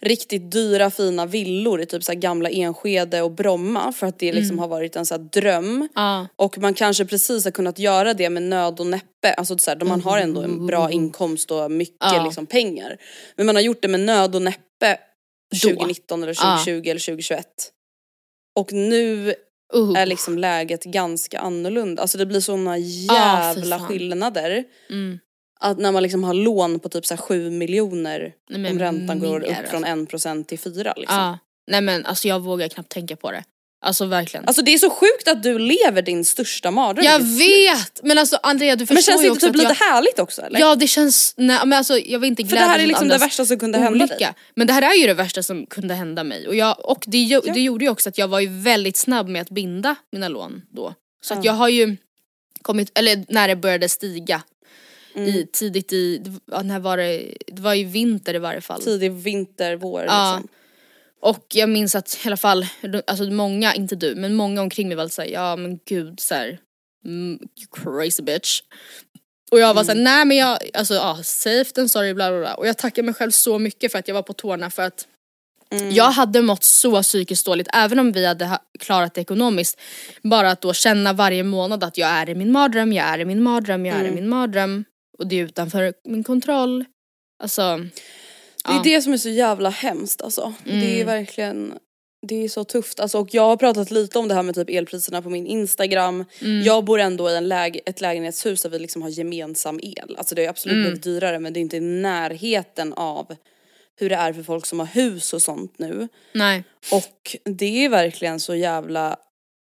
[0.00, 4.58] riktigt dyra fina villor i typ så gamla Enskede och Bromma för att det liksom
[4.58, 5.88] har varit en så dröm.
[5.94, 6.26] Ja.
[6.36, 9.76] Och man kanske precis har kunnat göra det med nöd och näppe, alltså så här,
[9.78, 12.24] då man har ändå en bra inkomst och mycket Ja.
[12.24, 12.96] liksom pengar.
[13.36, 14.98] Men man har gjort det med nöd och näppe
[15.62, 15.68] Då.
[15.68, 16.58] 2019 eller Ja.
[16.64, 17.46] 2020 eller 2021.
[18.58, 19.34] Och nu
[19.76, 19.92] Uh.
[19.96, 22.02] är liksom läget ganska annorlunda.
[22.02, 23.88] Alltså det blir såna jävla fan.
[23.88, 24.64] skillnader.
[24.90, 25.18] Mm.
[25.62, 29.40] Att när man liksom har lån på typ så här 7 miljoner om räntan går
[29.44, 31.16] upp från 1% till 4 liksom.
[31.18, 31.38] Ja.
[31.70, 33.44] Nej men alltså jag vågar knappt tänka på det.
[33.84, 34.46] Alltså verkligen.
[34.46, 37.04] Alltså det är så sjukt att du lever din största mardröm.
[37.04, 38.00] jag vet!
[38.02, 39.86] Men alltså Andrea du förstår Men känns det ju inte också typ lite jag...
[39.92, 40.60] härligt också eller?
[40.60, 43.08] Ja det känns, nej men alltså jag vill inte För glädja det här är liksom
[43.08, 44.14] det värsta som kunde hända dig.
[44.16, 44.34] olycka.
[44.54, 47.18] Men det här är ju det värsta som kunde hända mig och, jag, och det,
[47.18, 47.52] gjo- Ja.
[47.54, 50.62] det gjorde ju också att jag var ju väldigt snabb med att binda mina lån
[50.70, 50.94] då.
[51.24, 51.96] Så att jag har ju
[52.62, 54.42] kommit, eller när det började stiga.
[55.14, 58.82] I, tidigt i, ja, när var det, det var ju vinter i varje fall.
[58.82, 60.34] Tidig vinter, vår Ja.
[60.36, 60.48] liksom.
[61.20, 62.66] Och jag minns att i alla fall,
[63.06, 66.58] alltså många, inte du, men många omkring mig var såhär, ja men gud såhär,
[67.04, 67.38] mm,
[67.82, 68.60] crazy bitch.
[69.50, 72.54] Och jag var såhär, nej men jag, alltså ja, safe and sorry bla bla bla.
[72.54, 75.06] Och jag tackar mig själv så mycket för att jag var på tårna för att
[75.92, 79.80] jag hade mått så psykiskt dåligt även om vi hade ha- klarat det ekonomiskt.
[80.22, 83.24] Bara att då känna varje månad att jag är i min mardröm, jag är i
[83.24, 84.84] min mardröm, jag är i min mardröm.
[85.18, 86.84] Och det är utanför min kontroll.
[87.42, 87.62] Alltså,
[88.64, 88.80] Det är Ja.
[88.84, 90.54] det som är så jävla hemskt alltså.
[90.64, 91.78] Det är verkligen,
[92.26, 93.00] det är så tufft.
[93.00, 96.24] Alltså, och jag har pratat lite om det här med typ elpriserna på min instagram.
[96.64, 100.16] Jag bor ändå i en läge, ett lägenhetshus där vi liksom har gemensam el.
[100.18, 103.36] Alltså det har absolut blivit dyrare men det är inte i närheten av
[103.96, 106.08] hur det är för folk som har hus och sånt nu.
[106.32, 106.64] nej.
[106.92, 109.16] Och det är verkligen så jävla,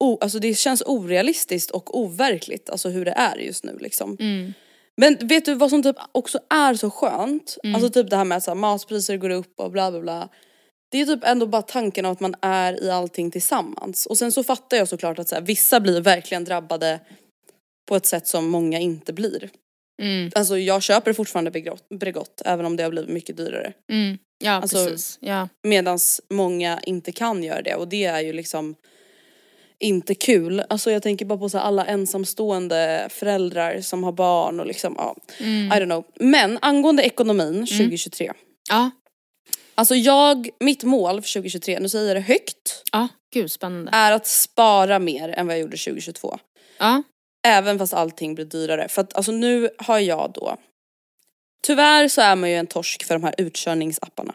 [0.00, 4.16] o, alltså det känns orealistiskt och overkligt alltså hur det är just nu liksom.
[4.20, 4.52] Mm.
[5.00, 7.56] Men vet du vad som typ också är så skönt?
[7.64, 7.74] Mm.
[7.74, 10.28] Alltså typ det här med att matpriser går upp och bla bla bla.
[10.90, 14.06] Det är typ ändå bara tanken av att man är i allting tillsammans.
[14.06, 17.00] Och sen så fattar jag såklart att så här, vissa blir verkligen drabbade
[17.88, 19.50] på ett sätt som många inte blir.
[20.02, 20.30] Mm.
[20.34, 23.72] Alltså jag köper fortfarande Bregott, Bregott även om det har blivit mycket dyrare.
[23.92, 24.18] Mm.
[24.44, 25.18] Ja Alltså- precis.
[25.20, 25.48] Ja.
[25.62, 28.74] Medans många inte kan göra det och det är ju liksom
[29.80, 30.62] inte kul.
[30.68, 35.16] Alltså jag tänker bara på så alla ensamstående föräldrar som har barn och liksom ja,
[35.40, 35.66] Mm.
[35.66, 36.04] I don't know.
[36.14, 38.32] Men angående ekonomin 2023.
[38.70, 38.90] Ja.
[39.74, 43.90] Alltså jag, mitt mål för 2023, nu säger jag det högt, Ja, gud spännande.
[43.94, 46.38] är att spara mer än vad jag gjorde 2022.
[46.78, 47.02] Ja.
[47.46, 48.88] Även fast allting blir dyrare.
[48.88, 50.56] För att alltså nu har jag då,
[51.66, 54.34] tyvärr så är man ju en torsk för de här utkörningsapparna.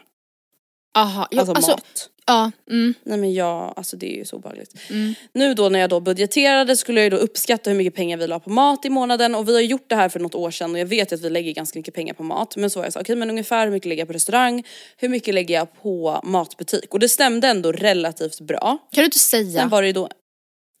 [0.96, 1.28] Aha.
[1.30, 2.10] Ja, Alltså, alltså, mat.
[2.26, 2.50] Ja.
[2.70, 2.94] Mm.
[3.02, 4.74] Nej men jag, alltså det är ju så obehagligt.
[4.90, 5.14] Mm.
[5.32, 8.26] Nu då när jag då budgeterade skulle jag ju då uppskatta hur mycket pengar vi
[8.26, 10.72] la på mat i månaden och vi har gjort det här för något år sedan
[10.72, 12.56] och jag vet att vi lägger ganska mycket pengar på mat.
[12.56, 14.64] Men så var jag så okej men ungefär hur mycket lägger jag på restaurang,
[14.96, 16.94] hur mycket lägger jag på matbutik?
[16.94, 18.78] Och det stämde ändå relativt bra.
[18.92, 19.60] Kan du inte säga?
[19.60, 20.08] Sen var det ju då,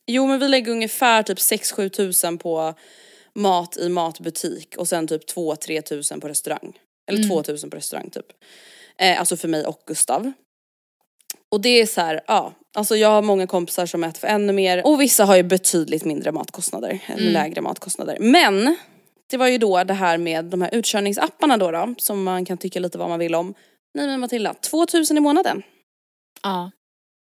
[0.06, 2.74] jo men vi lägger ungefär typ 6-7 tusen på
[3.34, 6.78] mat i matbutik och sen typ 2-3 tusen på restaurang.
[7.08, 8.26] Eller 2 tusen på restaurang typ.
[8.98, 10.32] Eh, alltså för mig och Gustav.
[11.54, 14.52] Och det är så här, ja, alltså jag har många kompisar som äter för ännu
[14.52, 18.16] mer och vissa har ju betydligt mindre matkostnader, eller lägre matkostnader.
[18.20, 18.76] Men
[19.30, 22.58] det var ju då det här med de här utkörningsapparna då, då som man kan
[22.58, 23.54] tycka lite vad man vill om.
[23.94, 25.62] Nej men Matilda, 2000 i månaden.
[26.42, 26.70] Ja.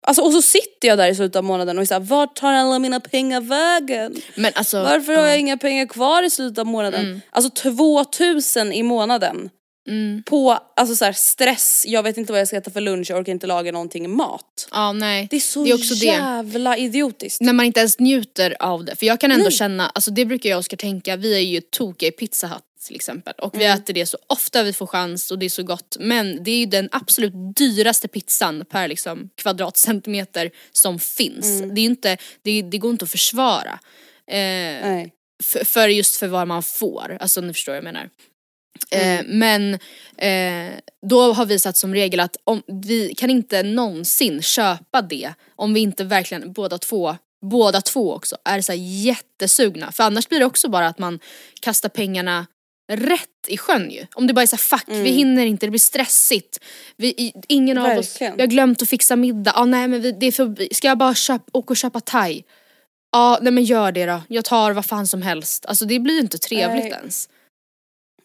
[0.08, 2.54] Alltså och så sitter jag där i slutet av månaden och är såhär, vart tar
[2.54, 4.16] alla mina pengar vägen?
[4.36, 4.84] Men alltså.
[4.84, 7.22] Varför har jag inga pengar kvar i slutet av månaden?
[7.30, 9.50] Alltså 2000 i månaden.
[9.90, 10.24] Mm.
[10.24, 13.20] På alltså så här, stress, jag vet inte vad jag ska äta för lunch, jag
[13.20, 14.68] orkar inte laga någonting mat.
[14.72, 15.28] Ja nej.
[15.30, 16.06] Det är så Det är också det.
[16.06, 17.42] jävla idiotiskt.
[17.42, 18.96] När man inte ens njuter av det.
[18.96, 21.62] För jag kan ändå känna, alltså det brukar jag och Oskar tänka, vi är ju
[21.62, 23.34] tokiga i Pizza Hut till exempel.
[23.38, 25.98] Och vi äter det så ofta vi får chans och det är så gott.
[26.00, 31.62] Men det är ju den absolut dyraste pizzan per liksom kvadratcentimeter som finns.
[31.62, 33.80] Det, är inte, det, det går inte att försvara.
[34.28, 35.14] Eh, Nej.
[35.44, 38.10] för, för just för vad man får, alltså ni förstår vad jag menar.
[38.92, 39.74] Eh, men
[40.18, 45.34] eh, då har vi satt som regel att om, vi kan inte någonsin köpa det
[45.56, 50.40] om vi inte verkligen båda två Båda två också är så jättesugna för annars blir
[50.40, 51.20] det också bara att man
[51.62, 52.46] kastar pengarna
[52.92, 54.06] rätt i sjön ju.
[54.16, 56.60] Om det bara är så här, fuck vi hinner inte, det blir stressigt.
[56.98, 58.36] Vi, ingen av oss, Verkligen.
[58.36, 60.98] vi har glömt att fixa middag, ah, nej men vi, det är för, ska jag
[60.98, 62.44] bara köpa, åka och köpa thai?
[63.12, 65.66] Ja nej men gör det då, jag tar vad fan som helst.
[65.66, 66.94] Alltså det blir ju inte trevligt Nej.
[66.94, 67.30] ens.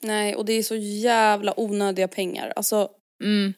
[0.04, 2.52] Nej och det är så jävla onödiga pengar.
[2.56, 2.88] Alltså,
[3.24, 3.54] Mm.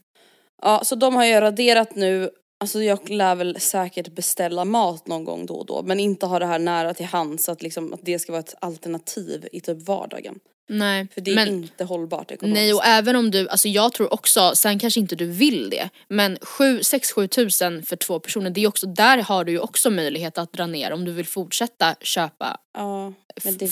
[0.62, 2.30] ja så de har jag raderat nu.
[2.60, 6.38] Alltså jag lär väl säkert beställa mat någon gång då och då men inte ha
[6.38, 9.60] det här nära till hands så att, liksom, att det ska vara ett alternativ i
[9.60, 10.38] typ vardagen.
[10.68, 12.60] Nej, För det är men inte hållbart ekonomiskt.
[12.60, 15.88] nej och även om du, alltså jag tror också, sen kanske inte du vill det,
[16.08, 20.38] men 6-7 tusen för två personer, det är också, där har du ju också möjlighet
[20.38, 23.12] att dra ner om du vill fortsätta köpa ja,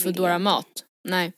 [0.03, 0.67] Foodora mat.
[1.07, 1.33] Nej.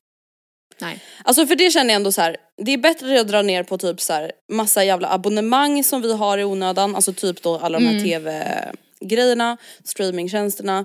[0.82, 1.00] Nej.
[1.24, 2.38] Alltså för det känner jag ändå så här.
[2.58, 6.13] det är bättre att dra ner på typ så här massa jävla abonnemang som vi
[6.13, 10.80] har i onödan, alltså typ då alla de här tv-grejerna, streamingtjänsterna.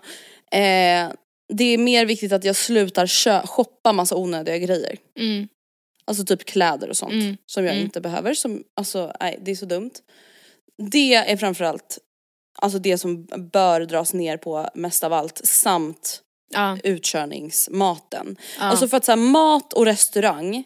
[0.52, 1.12] Eh,
[1.54, 4.96] det är mer viktigt att jag slutar kö- shoppa massa onödiga grejer.
[5.18, 5.48] Mm.
[6.04, 7.36] Alltså typ kläder och sånt Mm.
[7.46, 7.84] som jag Mm.
[7.84, 8.34] inte behöver.
[8.34, 9.90] Som, alltså nej det är så dumt.
[10.92, 11.98] Det är framförallt
[12.58, 16.20] alltså det som bör dras ner på mest av allt samt
[16.52, 16.78] Ja.
[16.84, 18.36] utkörningsmaten.
[18.58, 18.64] Ja.
[18.64, 20.64] Alltså för att så här, mat och restaurang,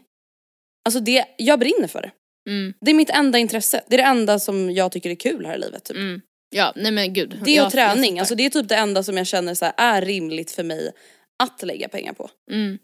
[0.84, 2.10] alltså det, jag brinner för det.
[2.50, 2.74] Mm.
[2.80, 3.82] Det är mitt enda intresse.
[3.86, 5.96] Det är det enda som jag tycker är kul här i livet typ.
[5.96, 6.20] Mm.
[6.50, 7.40] Ja, nej men gud.
[7.44, 10.02] Det och träning, alltså det är typ det enda som jag känner så här, är
[10.02, 10.92] rimligt för mig
[11.42, 12.30] att lägga pengar på.
[12.50, 12.78] Mm.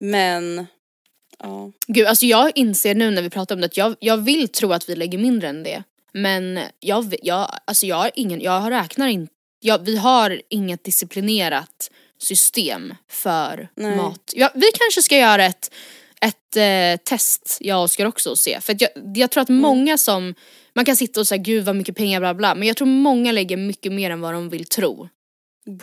[0.00, 0.66] Men,
[1.38, 1.72] ja.
[1.86, 4.72] Gud, alltså jag inser nu när vi pratar om det att jag, jag vill tro
[4.72, 5.82] att vi lägger mindre än det.
[6.12, 11.90] Men jag, jag, alltså jag har ingen, jag räknar inte, jag, vi har inget disciplinerat
[12.20, 13.96] system för Nej.
[13.96, 14.32] mat.
[14.34, 15.74] Ja, vi kanske ska göra ett,
[16.20, 18.60] ett eh, test, jag och Oskar också och se.
[18.60, 19.62] För jag, jag tror att Mm.
[19.62, 20.34] många som,
[20.74, 23.32] man kan sitta och säga gud vad mycket pengar bla bla, men jag tror många
[23.32, 25.08] lägger mycket mer än vad de vill tro.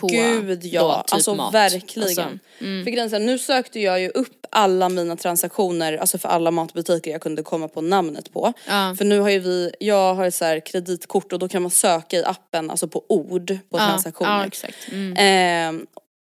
[0.00, 1.54] På Gud ja, då, typ alltså mat.
[1.54, 2.08] verkligen.
[2.08, 6.28] Alltså, För är så här, nu sökte jag ju upp alla mina transaktioner, alltså för
[6.28, 8.52] alla matbutiker jag kunde komma på namnet på.
[8.66, 8.94] Ja.
[8.98, 11.70] För nu har ju vi, jag har ett så här kreditkort och då kan man
[11.70, 14.38] söka i appen alltså på ord på ja, transaktioner.
[14.38, 14.88] Ja, exakt.
[14.92, 15.14] Mm.
[15.16, 15.86] Ehm,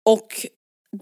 [0.06, 0.46] och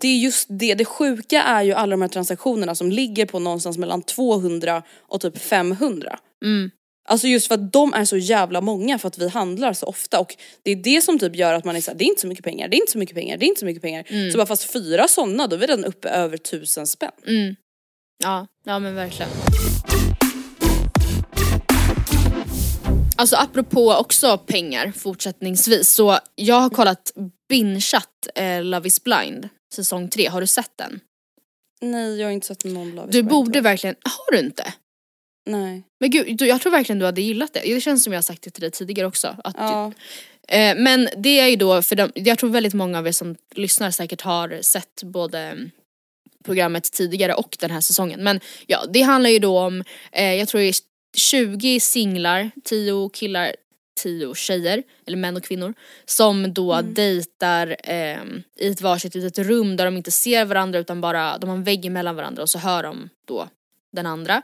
[0.02, 3.40] det är just det, det sjuka är ju alla de här transaktionerna som ligger på
[3.40, 6.20] någonstans mellan 200 och typ 500.
[6.44, 6.72] Mm.
[7.10, 10.19] Alltså just för att de är så jävla många för att vi handlar så ofta
[10.19, 12.28] och det är det som typ gör att man är såhär, det är inte så
[12.28, 14.04] mycket pengar, det är inte så mycket pengar, det är inte så mycket pengar.
[14.08, 14.32] Mm.
[14.32, 17.12] Så bara fast fyra sådana då är vi redan uppe över tusen spänn.
[17.28, 17.56] Mm.
[18.24, 19.30] Ja, ja men verkligen.
[23.17, 27.12] Alltså apropå också pengar fortsättningsvis så jag har kollat
[27.50, 31.00] bingeat eh, Love is blind säsong 3, har du sett den?
[31.82, 33.63] Nej jag har inte sett någon Love is Du Blind, borde tror jag.
[33.63, 34.74] verkligen, har du inte?
[35.52, 35.84] Nej.
[36.00, 37.60] Men gud, du- jag tror verkligen du hade gillat det.
[37.60, 39.36] Det känns som jag har sagt det till dig tidigare också.
[39.44, 39.92] Att Ja.
[40.48, 43.36] Eh, men det är ju då, för de, jag tror väldigt många av er som
[43.56, 45.72] lyssnar säkert har sett både mm,
[46.44, 48.24] programmet tidigare och den här säsongen.
[48.24, 50.76] Men ja, det handlar ju då om, eh, jag tror det är
[51.18, 53.56] 20 singlar, 10 killar,
[54.02, 55.74] 10 tjejer, eller män och kvinnor,
[56.06, 58.18] som då dejtar eh,
[58.60, 61.64] i ett varsitt litet rum där de inte ser varandra utan bara, de har en
[61.64, 63.50] vägg mellan varandra och så hör de då
[63.92, 64.42] den andra.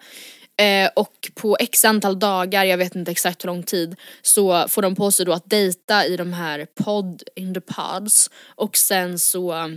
[0.62, 4.82] Eh, och på x antal dagar, jag vet inte exakt hur lång tid, så får
[4.82, 9.20] de på sig då att dejta i de här pod in the pods och sen
[9.20, 9.72] så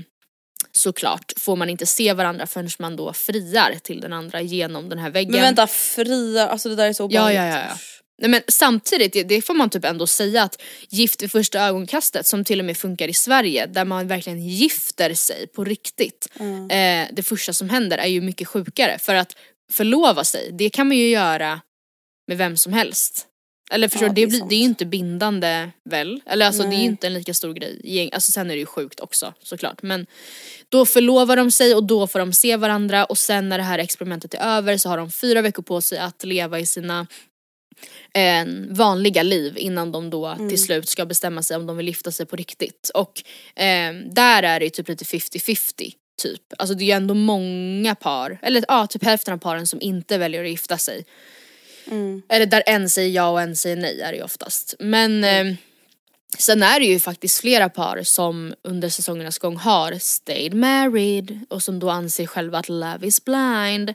[0.72, 4.98] såklart får man inte se varandra förrän man då friar till den andra genom den
[4.98, 5.32] här väggen.
[5.32, 7.38] Men vänta, fria, alltså det där är så Ja, obehagligt.
[7.38, 7.76] ja, ja, ja.
[8.20, 12.26] Nej, men samtidigt, det, det får man typ ändå säga att Gift vid första ögonkastet
[12.26, 16.28] som till och med funkar i Sverige där man verkligen gifter sig på riktigt.
[16.70, 19.36] Eh, det första som händer är ju mycket sjukare för att
[19.72, 21.60] förlova sig, det kan man ju göra
[22.26, 23.28] med vem som helst.
[23.70, 26.20] Eller förstår Ja, det blir, det är ju inte bindande väl?
[26.26, 26.78] Eller alltså det är Nej.
[26.78, 28.10] ju inte en lika stor grej.
[28.12, 29.82] Alltså sen är det ju sjukt också såklart.
[29.82, 30.06] Men
[30.68, 33.78] då förlovar de sig och då får de se varandra och sen när det här
[33.78, 37.06] experimentet är över så har de fyra veckor på sig att leva i sina
[38.14, 42.12] eh, vanliga liv innan de då till slut ska bestämma sig om de vill gifta
[42.12, 42.90] sig på riktigt.
[42.94, 43.22] Och
[43.62, 46.42] eh, där är det ju typ lite 50-50 typ.
[46.58, 50.18] Alltså det är ju ändå många par, eller ja typ hälften av paren som inte
[50.18, 51.04] väljer att gifta sig.
[52.28, 54.74] Eller där en säger ja och en säger nej är det ju oftast.
[54.78, 55.54] Men eh,
[56.38, 61.62] sen är det ju faktiskt flera par som under säsongernas gång har stayed married och
[61.62, 63.94] som då anser själva att love is blind.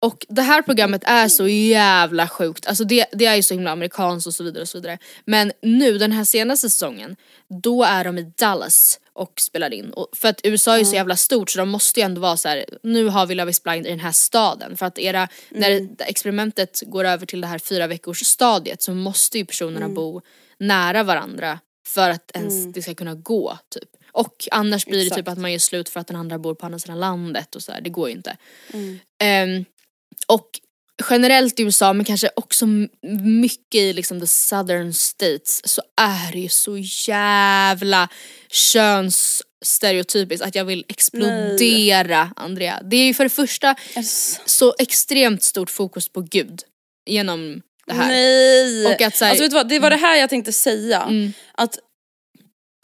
[0.00, 3.70] Och det här programmet är så jävla sjukt, alltså det, det är ju så himla
[3.70, 4.98] amerikanskt och så vidare och så vidare.
[5.24, 7.16] Men nu den här senaste säsongen,
[7.62, 9.90] då är de i Dallas och spelar in.
[9.90, 12.36] Och för att USA är ju så jävla stort så de måste ju ändå vara
[12.36, 14.76] så här: nu har vi Love is blind i den här staden.
[14.76, 19.38] För att era, när experimentet går över till det här fyra veckors stadiet så måste
[19.38, 20.20] ju personerna bo
[20.58, 23.88] nära varandra för att ens det ska kunna gå typ.
[24.12, 25.28] Och annars blir det typ Exakt.
[25.28, 27.72] att man gör slut för att den andra bor på andra sidan landet och så
[27.72, 27.80] här.
[27.80, 28.36] det går ju inte.
[29.18, 29.64] Ehm,
[30.26, 30.60] och
[31.10, 32.66] generellt i USA men kanske också
[33.22, 36.78] mycket i liksom the southern states så är det ju så
[37.08, 38.08] jävla
[38.50, 42.80] könsstereotypiskt att jag vill explodera Andrea.
[42.82, 44.40] Det är ju för det första Yes.
[44.44, 46.62] så extremt stort fokus på gud
[47.10, 48.08] genom det här.
[48.08, 48.86] Nej!
[48.86, 51.02] Och att så här- alltså vet du vad, det var det här jag tänkte säga.
[51.02, 51.32] Mm.
[51.54, 51.78] Att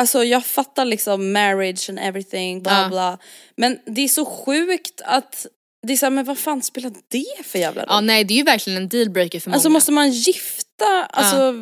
[0.03, 2.89] Alltså jag fattar liksom marriage and everything, bla Ja.
[2.89, 3.19] bla.
[3.57, 5.47] Men det är så sjukt att
[5.87, 7.89] det är såhär, men vad fan spelar det för jävla roll?
[7.91, 9.55] Ja nej det är ju verkligen en dealbreaker för många.
[9.57, 11.05] alltså måste man gifta?
[11.11, 11.55] Alltså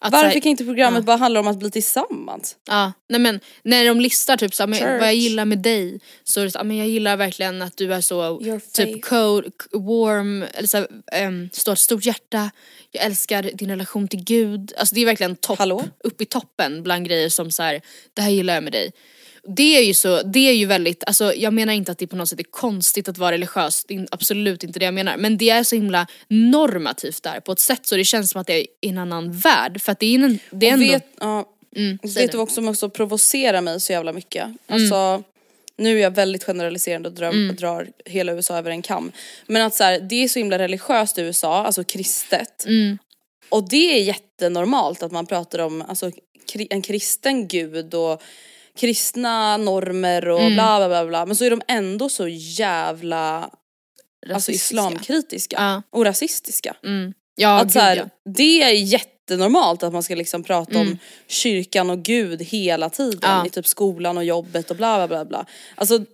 [0.00, 1.02] Att varför här- kan inte programmet ja.
[1.02, 2.56] bara handla om att bli tillsammans?
[2.68, 6.00] Ja, nej men när de listar typ så här, men vad jag gillar med dig
[6.24, 8.40] så är det så, här, men jag gillar verkligen att du är så
[8.72, 10.88] typ cold, warm, eller så här,
[11.26, 12.50] um, står ett stort hjärta,
[12.90, 14.72] jag älskar din relation till gud.
[14.76, 15.84] Alltså det är verkligen topp, Hallå?
[16.04, 17.80] upp i toppen bland grejer som så här,
[18.14, 18.92] det här gillar jag med dig.
[19.56, 22.16] Det är ju så, det är ju väldigt, alltså jag menar inte att det på
[22.16, 25.16] något sätt är konstigt att vara religiös, det är absolut inte det jag menar.
[25.16, 28.46] Men det är så himla normativt där på ett sätt så det känns som att
[28.46, 29.82] det är en annan värld.
[29.82, 30.92] För att det är, en, det är Och ändå...
[30.92, 34.48] vet, ja, Mm, vet du vad som också provocerar mig så jävla mycket?
[34.66, 35.22] Alltså,
[35.76, 37.56] nu är jag väldigt generaliserande och drar, Mm.
[37.56, 39.12] drar hela USA över en kam.
[39.46, 42.64] Men att så här, det är så himla religiöst i USA, alltså kristet.
[42.66, 42.98] Mm.
[43.48, 46.10] och det är jättenormalt att man pratar om alltså,
[46.70, 48.22] en kristen gud och
[48.78, 50.54] kristna normer och Mm.
[50.54, 51.26] bla bla bla bla.
[51.26, 53.50] Men så är de ändå så jävla
[54.34, 55.82] alltså, islamkritiska Ja.
[55.90, 56.76] och rasistiska.
[56.84, 57.12] Mm.
[57.34, 58.04] Ja, att gud, så här, ja.
[58.34, 60.88] det är jättenormalt att man ska liksom prata Mm.
[60.88, 60.98] om
[61.28, 63.46] kyrkan och gud hela tiden Ja.
[63.46, 65.46] i typ skolan och jobbet och bla bla bla bla.
[65.74, 66.04] Alltså,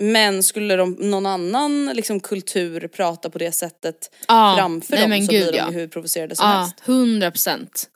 [0.00, 5.26] men skulle de, någon annan liksom, kultur prata på det sättet Ja, framför nej, dem
[5.26, 5.66] så gud, blir de ja.
[5.70, 6.80] hur provocerade som Ja, helst.
[6.80, 7.88] hundra procent.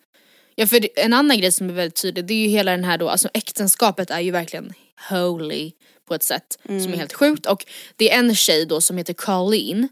[0.55, 2.99] Ja för en annan grej som är väldigt tydlig det är ju hela den här
[2.99, 4.73] då, alltså äktenskapet är ju verkligen
[5.11, 5.73] holy
[6.09, 6.93] på ett sätt som Mm.
[6.93, 9.89] är helt sjukt och det är en tjej då som heter Colleen.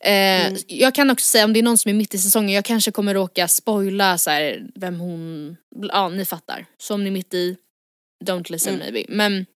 [0.00, 0.56] Eh, Mm.
[0.66, 2.90] Jag kan också säga om det är någon som är mitt i säsongen, jag kanske
[2.90, 5.56] kommer råka spoila så här, vem hon,
[5.92, 6.66] ja ni fattar.
[6.78, 7.56] Så om ni är mitt i,
[8.24, 8.92] don't listen Mm.
[8.92, 9.04] maybe.
[9.08, 9.46] Men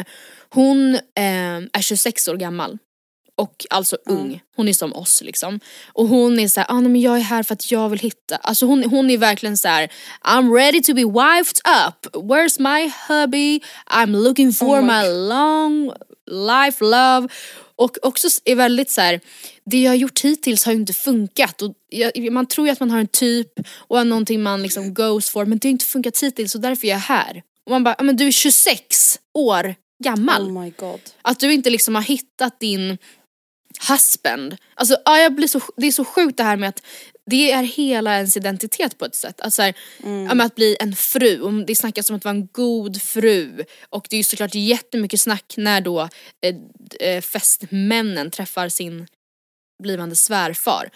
[0.00, 0.06] eh,
[0.50, 2.78] hon eh, är 26 år gammal
[3.36, 4.40] och alltså ung.
[4.56, 5.60] Hon är som oss liksom.
[5.92, 8.36] Och hon är såhär, ah, nej, men jag är här för att jag vill hitta,
[8.36, 9.88] alltså hon, hon är verkligen så här:
[10.22, 13.60] I'm ready to be wifed up, where's my hubby,
[13.90, 15.92] I'm looking for Oh my my long
[16.30, 17.28] life love.
[17.76, 19.20] Och också är väldigt så här:
[19.64, 21.62] det jag har gjort hittills har ju inte funkat.
[21.62, 24.94] Och jag, man tror ju att man har en typ och har någonting man liksom
[24.94, 27.42] goes for men det har inte funkat hittills så därför är jag här.
[27.64, 29.74] Och man bara, "Ah, men du är 26 år
[30.04, 30.42] gammal.
[30.42, 31.00] Oh my god.
[31.22, 32.98] Att du inte liksom har hittat din
[33.88, 34.56] husband.
[34.74, 36.82] Alltså ja, jag blir så, det är så sjukt det här med att
[37.26, 39.40] det är hela ens identitet på ett sätt.
[39.40, 42.48] Att, så här, men att bli en fru, och det snackas om att vara en
[42.52, 43.64] god fru.
[43.88, 46.08] Och det är ju såklart jättemycket snack när då
[46.40, 46.54] eh,
[47.00, 49.06] eh, fästmännen träffar sin
[49.82, 50.90] blivande svärfar.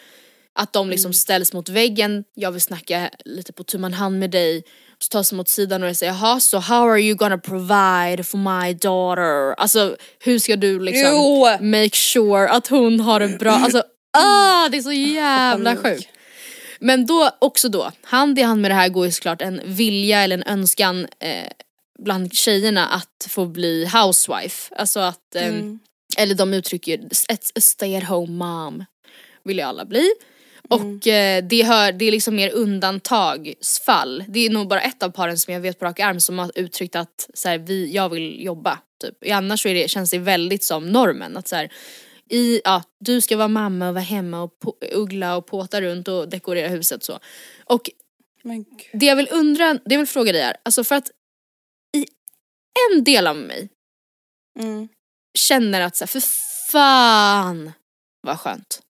[0.53, 4.31] Att de liksom ställs mot väggen, jag vill snacka lite på tu man hand med
[4.31, 4.63] dig.
[5.03, 8.39] Så tas de åt sidan och säger jaha så how are you gonna provide for
[8.39, 9.55] my daughter?
[9.61, 11.47] Alltså hur ska du liksom Jo.
[11.61, 13.53] make sure att hon har det bra?
[13.53, 13.79] Alltså
[14.19, 16.09] ah, det är så jävla sjukt.
[16.81, 20.21] Men då också då, hand i hand med det här går ju såklart en vilja
[20.21, 21.51] eller en önskan eh,
[21.99, 24.75] bland tjejerna att få bli housewife.
[24.77, 25.53] Alltså att, eh,
[26.17, 27.01] eller de uttrycker
[27.57, 28.85] a stay at home mom
[29.45, 30.09] vill ju alla bli.
[30.71, 34.25] Och eh, det, hör, det är liksom mer undantagsfall.
[34.29, 36.53] Det är nog bara ett av paren som jag vet på rak arm som har
[36.55, 38.79] uttryckt att så här, vi, jag vill jobba.
[39.01, 39.33] Typ.
[39.33, 41.37] Annars så är det, känns det väldigt som normen.
[41.37, 41.73] Att så här,
[42.31, 44.53] i, ja, du ska vara mamma och vara hemma och
[44.93, 47.19] uggla och påta runt och dekorera huset så.
[47.65, 47.91] Och
[48.93, 51.11] det jag vill undra, det jag vill fråga dig är, alltså för att
[51.97, 52.07] i
[52.93, 53.69] en del av mig
[54.61, 54.89] Mm.
[55.39, 56.23] känner att så här, för
[56.71, 57.73] fan
[58.21, 58.81] vad skönt.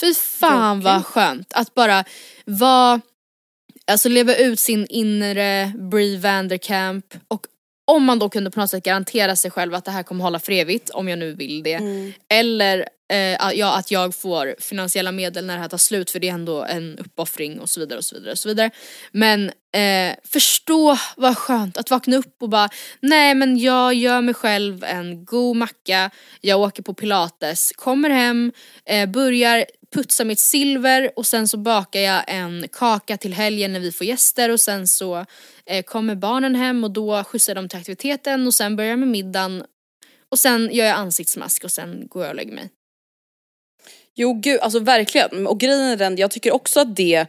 [0.00, 2.04] Fy fan vad skönt att bara
[2.44, 3.00] vara,
[3.86, 7.46] alltså leva ut sin inre Brie Vanderkamp och
[7.84, 10.38] om man då kunde på något sätt garantera sig själv att det här kommer hålla
[10.38, 11.74] för evigt, om jag nu vill det.
[11.74, 12.12] Mm.
[12.28, 13.18] Eller eh,
[13.54, 16.64] ja, att jag får finansiella medel när det här tar slut för det är ändå
[16.64, 18.70] en uppoffring och så vidare och så vidare och så vidare.
[19.12, 22.68] Men eh, förstå vad skönt att vakna upp och bara
[23.00, 28.52] nej men jag gör mig själv en god macka, jag åker på pilates, kommer hem,
[28.84, 29.64] eh, börjar
[29.96, 34.06] putsa mitt silver och sen så bakar jag en kaka till helgen när vi får
[34.06, 35.26] gäster och sen så
[35.66, 39.08] eh, kommer barnen hem och då skjutsar dem till aktiviteten och sen börjar jag med
[39.08, 39.64] middagen
[40.28, 42.70] och sen gör jag ansiktsmask och sen går jag och lägger mig.
[44.14, 45.46] Jo gud, alltså verkligen.
[45.46, 47.26] Och grejen är den, jag tycker också att det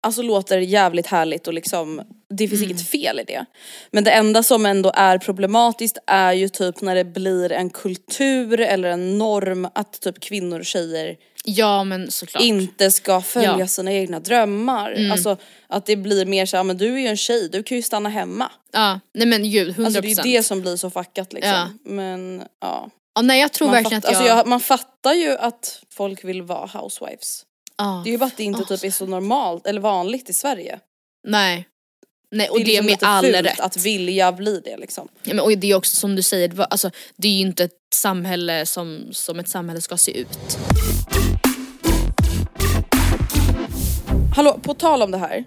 [0.00, 3.44] alltså, låter jävligt härligt och liksom det finns inget fel i det.
[3.90, 8.60] Men det enda som ändå är problematiskt är ju typ när det blir en kultur
[8.60, 11.16] eller en norm att typ kvinnor och tjejer
[11.48, 12.42] Ja men såklart.
[12.42, 13.54] inte ska följa Ja.
[13.54, 13.68] Mm.
[13.68, 15.08] sina egna drömmar.
[15.12, 15.36] Alltså
[15.68, 18.08] att det blir mer såhär, men du är ju en tjej, du kan ju stanna
[18.08, 18.50] hemma.
[18.72, 19.84] Ja, nej men gud, 100%.
[19.86, 21.52] Alltså det är ju det som blir så fuckat liksom.
[21.52, 21.68] Ja.
[21.84, 22.90] Men ja.
[23.14, 24.22] ja, nej jag tror Man, verkligen fatt, att jag...
[24.22, 27.42] alltså, jag, man fattar ju att folk vill vara housewives.
[27.78, 28.00] ja.
[28.04, 30.78] Det är ju bara att det inte typ är så normalt eller vanligt i Sverige.
[31.28, 31.68] Nej.
[32.30, 33.60] Nej och det liksom med lite all fult rätt.
[33.60, 35.08] att vilja bli det liksom.
[35.22, 37.40] Ja, men, och det är också som du säger, det, var, alltså, det är ju
[37.40, 40.58] inte ett samhälle som, som ett samhälle ska se ut.
[44.36, 45.44] Hallå, på tal om det här.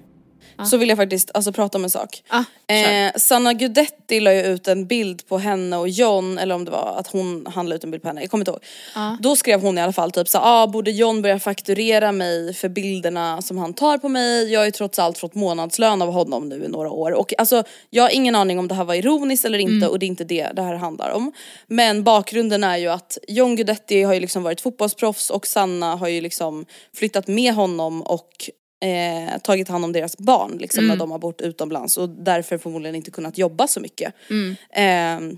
[0.65, 2.23] Så vill jag faktiskt alltså, prata om en sak.
[2.27, 2.73] Ah.
[2.73, 6.71] Eh, Sanna Gudetti la ju ut en bild på henne och John, eller om det
[6.71, 9.17] var att hon han la ut en bild på henne, jag kommer inte ihåg.
[9.19, 12.69] Då skrev hon i alla fall typ så ah, borde John börja fakturera mig för
[12.69, 14.51] bilderna som han tar på mig?
[14.51, 17.11] Jag har ju trots allt fått månadslön av honom nu i några år.
[17.11, 20.05] Och alltså jag har ingen aning om det här var ironiskt eller inte och det
[20.05, 21.31] är inte det det här handlar om.
[21.67, 26.07] Men bakgrunden är ju att John Guidetti har ju liksom varit fotbollsproffs och Sanna har
[26.07, 28.49] ju liksom flyttat med honom och
[28.85, 32.95] eh, tagit hand om deras barn liksom när de har bott utomlands och därför förmodligen
[32.95, 34.13] inte kunnat jobba så mycket.
[34.73, 35.37] Ehm,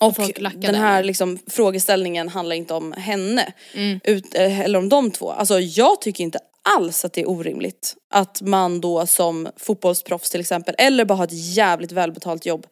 [0.00, 4.00] och folk lackade, den här liksom, frågeställningen handlar inte om henne Mm.
[4.04, 5.30] ut, eh, eller om de två.
[5.30, 6.38] Alltså jag tycker inte
[6.76, 11.24] alls att det är orimligt att man då som fotbollsproffs till exempel, eller bara har
[11.24, 12.66] ett jävligt välbetalt jobb,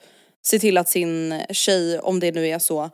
[0.47, 2.91] ser till att sin tjej, om det nu är så,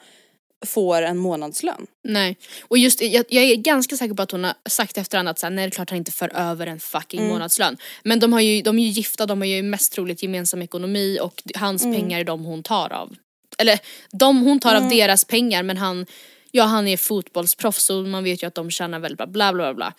[0.66, 1.86] får en månadslön.
[2.04, 2.36] Nej.
[2.68, 5.46] Och just jag, jag är ganska säker på att hon har sagt efterhand att så
[5.46, 7.32] här, nej det är klart han inte för över en fucking Mm.
[7.32, 7.76] månadslön.
[8.04, 11.18] Men de, har ju, de är ju gifta, de har ju mest troligt gemensam ekonomi
[11.22, 11.96] och hans Mm.
[11.96, 13.16] pengar är de hon tar av.
[13.58, 13.78] Eller
[14.12, 16.06] de hon tar av deras pengar men han,
[16.50, 19.62] ja han är fotbollsproffs och man vet ju att de tjänar väldigt bra, bla bla
[19.62, 19.74] bla.
[19.74, 19.94] bla.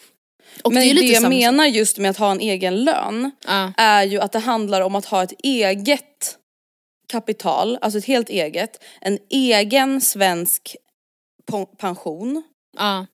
[0.63, 3.73] Och Men det, lite jag menar just med att ha en egen lön Ja.
[3.77, 6.37] är ju att det handlar om att ha ett eget
[7.11, 10.75] kapital, alltså ett helt eget, en egen svensk
[11.77, 12.43] pension.
[12.77, 13.05] Ja.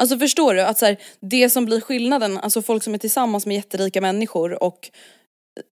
[0.00, 0.62] Alltså förstår du?
[0.62, 4.62] Att så här, det som blir skillnaden, alltså folk som är tillsammans med jätterika människor
[4.62, 4.90] och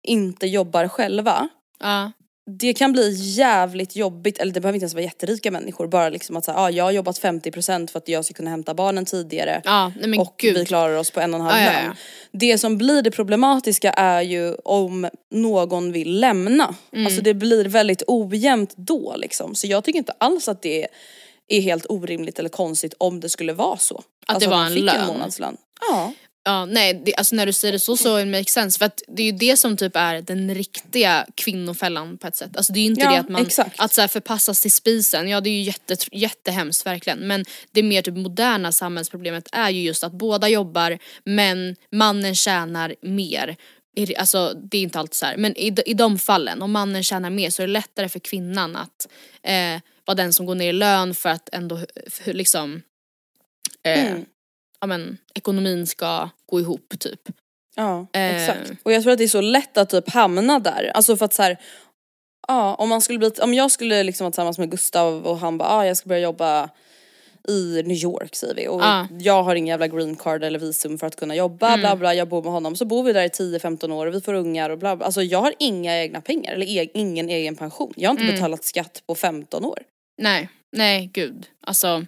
[0.04, 1.50] inte jobbar själva.
[1.80, 2.12] Ja.
[2.50, 6.38] Det kan bli jävligt jobbigt, eller det behöver inte ens vara jätterika människor, bara liksom
[6.38, 9.62] att säga, ah, jag har jobbat 50% för att jag ska kunna hämta barnen tidigare.
[9.66, 10.56] Ja, nej och gud.
[10.58, 11.84] vi klarar oss på en och en halv Ja, ja, lön.
[11.86, 11.92] ja.
[12.32, 16.76] Det som blir det problematiska är ju om någon vill lämna.
[16.94, 17.06] Mm.
[17.06, 19.56] Alltså det blir väldigt ojämnt då liksom.
[19.56, 20.88] Så jag tycker inte alls att det
[21.48, 24.04] är helt orimligt eller konstigt om det skulle vara så.
[24.26, 24.96] alltså det var en lön.
[25.02, 25.58] en månadslön.
[25.92, 26.14] Ja.
[26.48, 29.02] Ja, nej, det, alltså när du säger det så så it makes sense för att
[29.08, 32.58] det är ju det som typ är den riktiga kvinnofällan på ett sätt.
[32.58, 33.80] Alltså det är ju inte Ja, det att man, exakt.
[33.80, 37.84] att så här förpassas till spisen, ja det är ju jätte, jättehemskt verkligen men det
[37.84, 43.56] mer typ moderna samhällsproblemet är ju just att båda jobbar men mannen tjänar mer.
[44.18, 45.38] Alltså det är inte alltid så här.
[45.38, 48.76] men i, i de fallen, om mannen tjänar mer så är det lättare för kvinnan
[48.76, 49.08] att
[49.44, 51.86] eh, vara den som går ner i lön för att ändå hu-
[52.24, 52.82] hu- liksom
[53.84, 54.26] eh, Mm.
[54.82, 57.22] Ja, men, ekonomin ska gå ihop typ.
[57.76, 58.36] Ja, Eh.
[58.36, 58.72] exakt.
[58.84, 60.92] Och jag tror att det är så lätt att typ hamna där.
[60.94, 61.58] Alltså för att så här,
[62.48, 65.58] ja om man skulle bli, om jag skulle liksom vara tillsammans med Gustav och han
[65.58, 66.70] bara, ah, jag ska börja jobba
[67.48, 69.08] i New York säger vi och Ja.
[69.20, 72.28] jag har ingen jävla green card eller visum för att kunna jobba bla bla jag
[72.30, 74.78] bor med honom så bor vi där i 10-15 år och vi får ungar och
[74.78, 75.06] bla bla.
[75.06, 77.94] Alltså jag har inga egna pengar eller e- ingen egen pension.
[77.96, 79.80] Jag har inte betalat skatt på 15 år.
[80.22, 81.46] Nej, nej gud.
[81.64, 82.06] Alltså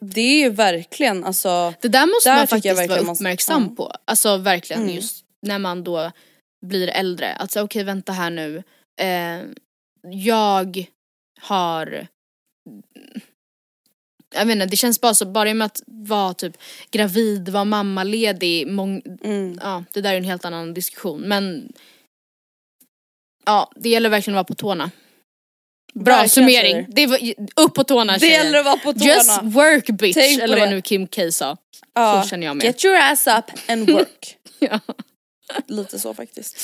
[0.00, 3.74] Det är ju verkligen alltså det där måste Där man faktiskt vara man- uppmärksam ja.
[3.76, 3.92] på.
[4.04, 4.94] Alltså verkligen Mm.
[4.94, 6.12] just när man då
[6.66, 7.34] blir äldre.
[7.34, 8.62] Alltså okej vänta här nu.
[9.00, 9.40] Eh,
[10.12, 10.86] jag
[11.40, 12.06] har
[14.34, 16.56] jag vet inte, det känns bara så, bara med att vara typ
[16.90, 21.72] gravid, vara mammaledig, mång, mm, ja det där är en helt annan diskussion men
[23.46, 24.90] Ja, det gäller verkligen att vara på tårna.
[25.94, 26.86] Bra Verkligen, summering.
[26.88, 27.18] Det var,
[27.56, 28.44] upp på tårna Det tjejer.
[28.44, 29.04] gäller att vara på tårna.
[29.14, 30.74] Just work bitch, Tänk eller vad det.
[30.74, 31.56] nu Kim K sa.
[31.94, 32.64] Ja, Så känner jag med.
[32.66, 34.34] Get your ass up and work.
[34.60, 34.80] Ja.
[35.66, 36.56] Lite så faktiskt.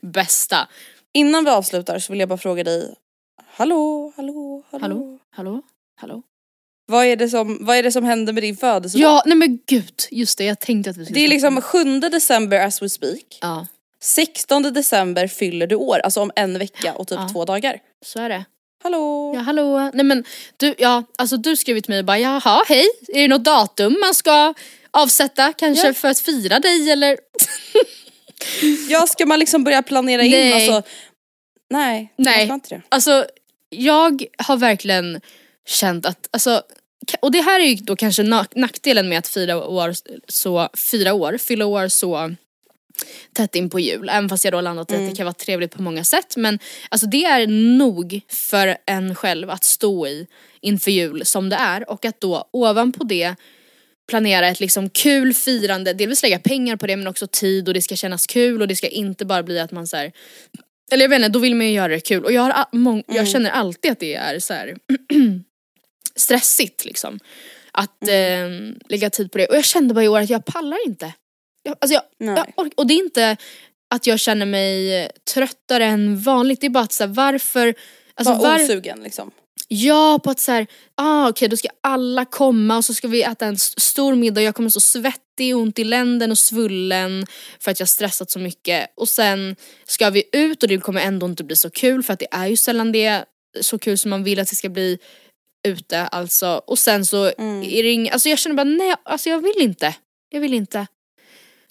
[0.00, 0.68] Bästa.
[1.14, 2.94] Innan vi avslutar så vill jag bara fråga dig
[3.52, 4.82] Hallå, hallå, hallå.
[4.82, 5.18] Hallå?
[5.36, 5.62] Hallå?
[6.00, 6.22] Hallå?
[6.86, 9.02] Vad, är det som, vad är det som händer med din födelsedag?
[9.02, 9.94] Ja, nej men gud.
[10.10, 13.38] Just det, jag tänkte att vi skulle Det är liksom 7 december as we speak.
[13.40, 13.66] Ja,
[14.02, 17.28] 16 december fyller du år, alltså om en vecka och typ Ja.
[17.32, 17.78] två dagar.
[18.04, 18.44] så är det.
[18.82, 19.32] Hallå!
[19.34, 19.90] Ja, hallå.
[19.94, 20.24] Nej men
[20.56, 23.96] du, ja, alltså du skrev till mig och bara jaha, hej, är det något datum
[24.00, 24.54] man ska
[24.90, 25.94] avsätta kanske Ja.
[25.94, 27.16] för att fira dig eller?
[28.88, 30.52] Ja, ska man liksom börja planera in Nej.
[30.52, 30.90] alltså?
[31.70, 32.46] Nej, man Nej.
[32.46, 32.82] ska inte det.
[32.88, 33.26] Alltså
[33.70, 35.20] jag har verkligen
[35.66, 36.62] känt att, alltså,
[37.20, 38.22] och det här är ju då kanske
[38.54, 39.94] nackdelen med att fira år,
[40.28, 42.34] så, fyra år, fylla år så
[43.32, 44.08] tätt in på jul.
[44.08, 46.36] Även fast jag då landat i att det kan vara trevligt på många sätt.
[46.36, 47.46] Men alltså det är
[47.78, 50.26] nog för en själv att stå i
[50.60, 51.90] inför jul som det är.
[51.90, 53.34] Och att då ovanpå det
[54.10, 57.82] planera ett liksom kul firande, delvis lägga pengar på det men också tid och det
[57.82, 60.12] ska kännas kul och det ska inte bara bli att man så här,
[60.92, 63.02] eller jag vet inte, då vill man ju göra det kul och jag, har, mång,
[63.06, 64.76] jag känner alltid att det är så här
[66.16, 67.20] stressigt liksom.
[67.72, 68.48] Att eh,
[68.88, 71.12] lägga tid på det och jag kände bara i år att jag pallar inte.
[71.62, 73.36] Jag, alltså jag, jag ork- och det är inte
[73.94, 77.74] att jag känner mig tröttare än vanligt, det är bara att så här, varför
[78.14, 79.30] Alltså Var var, osugen liksom.
[79.68, 83.22] Ja, på att så här, ah, okej då ska alla komma och så ska vi
[83.22, 87.26] äta en stor middag jag kommer så svettig, ont i länden och svullen
[87.60, 88.92] för att jag stressat så mycket.
[88.96, 92.18] Och sen ska vi ut och det kommer ändå inte bli så kul för att
[92.18, 93.24] det är ju sällan det
[93.60, 94.98] så kul som man vill att det ska bli
[95.68, 96.62] ute alltså.
[96.66, 99.94] Och sen så är det inget, alltså jag känner bara nej, alltså jag vill inte.
[100.30, 100.86] Jag vill inte.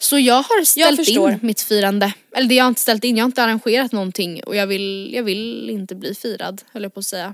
[0.02, 1.32] Så jag har ställt förstår.
[1.32, 2.14] in mitt firande.
[2.36, 5.14] Eller det jag har inte ställt in, jag har inte arrangerat någonting och jag vill,
[5.14, 7.34] jag vill inte bli firad höll jag på att säga.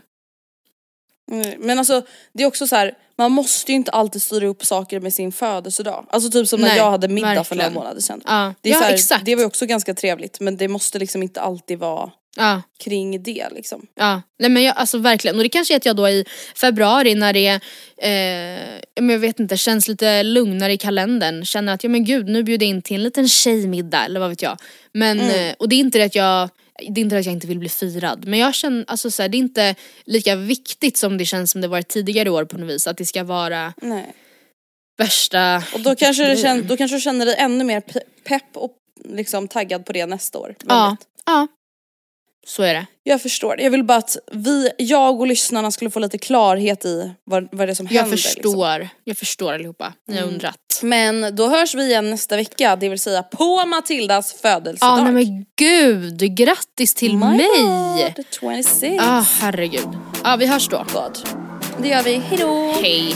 [1.31, 2.01] Mm, Men alltså
[2.33, 5.31] det är också så här, man måste ju inte alltid styra upp saker med sin
[5.31, 6.05] födelsedag.
[6.09, 7.73] Alltså typ som när Nej, jag hade middag för några verkligen.
[7.73, 8.21] månader sedan.
[8.25, 9.25] Ja, Det, är ja här, exakt.
[9.25, 12.61] det var ju också ganska trevligt men det måste liksom inte alltid vara Ja.
[12.83, 13.87] kring det liksom.
[13.95, 15.37] Ja, nej men jag, alltså verkligen.
[15.37, 16.25] Och det kanske är att jag då i
[16.55, 17.47] februari när det
[17.97, 22.27] eh, men jag vet inte, känns lite lugnare i kalendern känner att ja men gud
[22.29, 24.57] nu bjuder jag in till en liten tjejmiddag eller vad vet jag.
[24.93, 25.49] Men, Mm.
[25.49, 27.59] eh, och det är inte det att jag det är inte att jag inte vill
[27.59, 29.75] bli firad men jag känner, alltså så här, det är inte
[30.05, 32.87] lika viktigt som det känns som det varit tidigare år på något vis.
[32.87, 34.13] Att det ska vara Nej.
[34.97, 38.57] värsta Och då kanske, du känner, då kanske du känner dig ännu mer pe- pepp
[38.57, 38.71] och
[39.09, 40.55] liksom taggad på det nästa år.
[40.67, 41.47] Ja, ja.
[42.45, 42.85] Så är det.
[43.03, 43.61] Jag förstår.
[43.61, 47.67] Jag vill bara att vi, jag och lyssnarna skulle få lite klarhet i vad, vad
[47.67, 48.17] det är som Jag händer.
[48.17, 48.33] Liksom.
[48.41, 49.93] förstår, jag förstår allihopa.
[50.07, 50.79] Ni har undrat.
[50.81, 54.99] Men då hörs vi igen nästa vecka, det vill säga på Matildas födelsedag.
[54.99, 57.47] Ja nej men gud, grattis till My mig!
[58.15, 58.95] God, 26.
[58.97, 59.87] Ja herregud.
[60.23, 60.85] Ja vi hörs då.
[60.93, 61.19] God.
[61.81, 62.73] Det gör vi, hejdå!
[62.81, 63.15] Hej.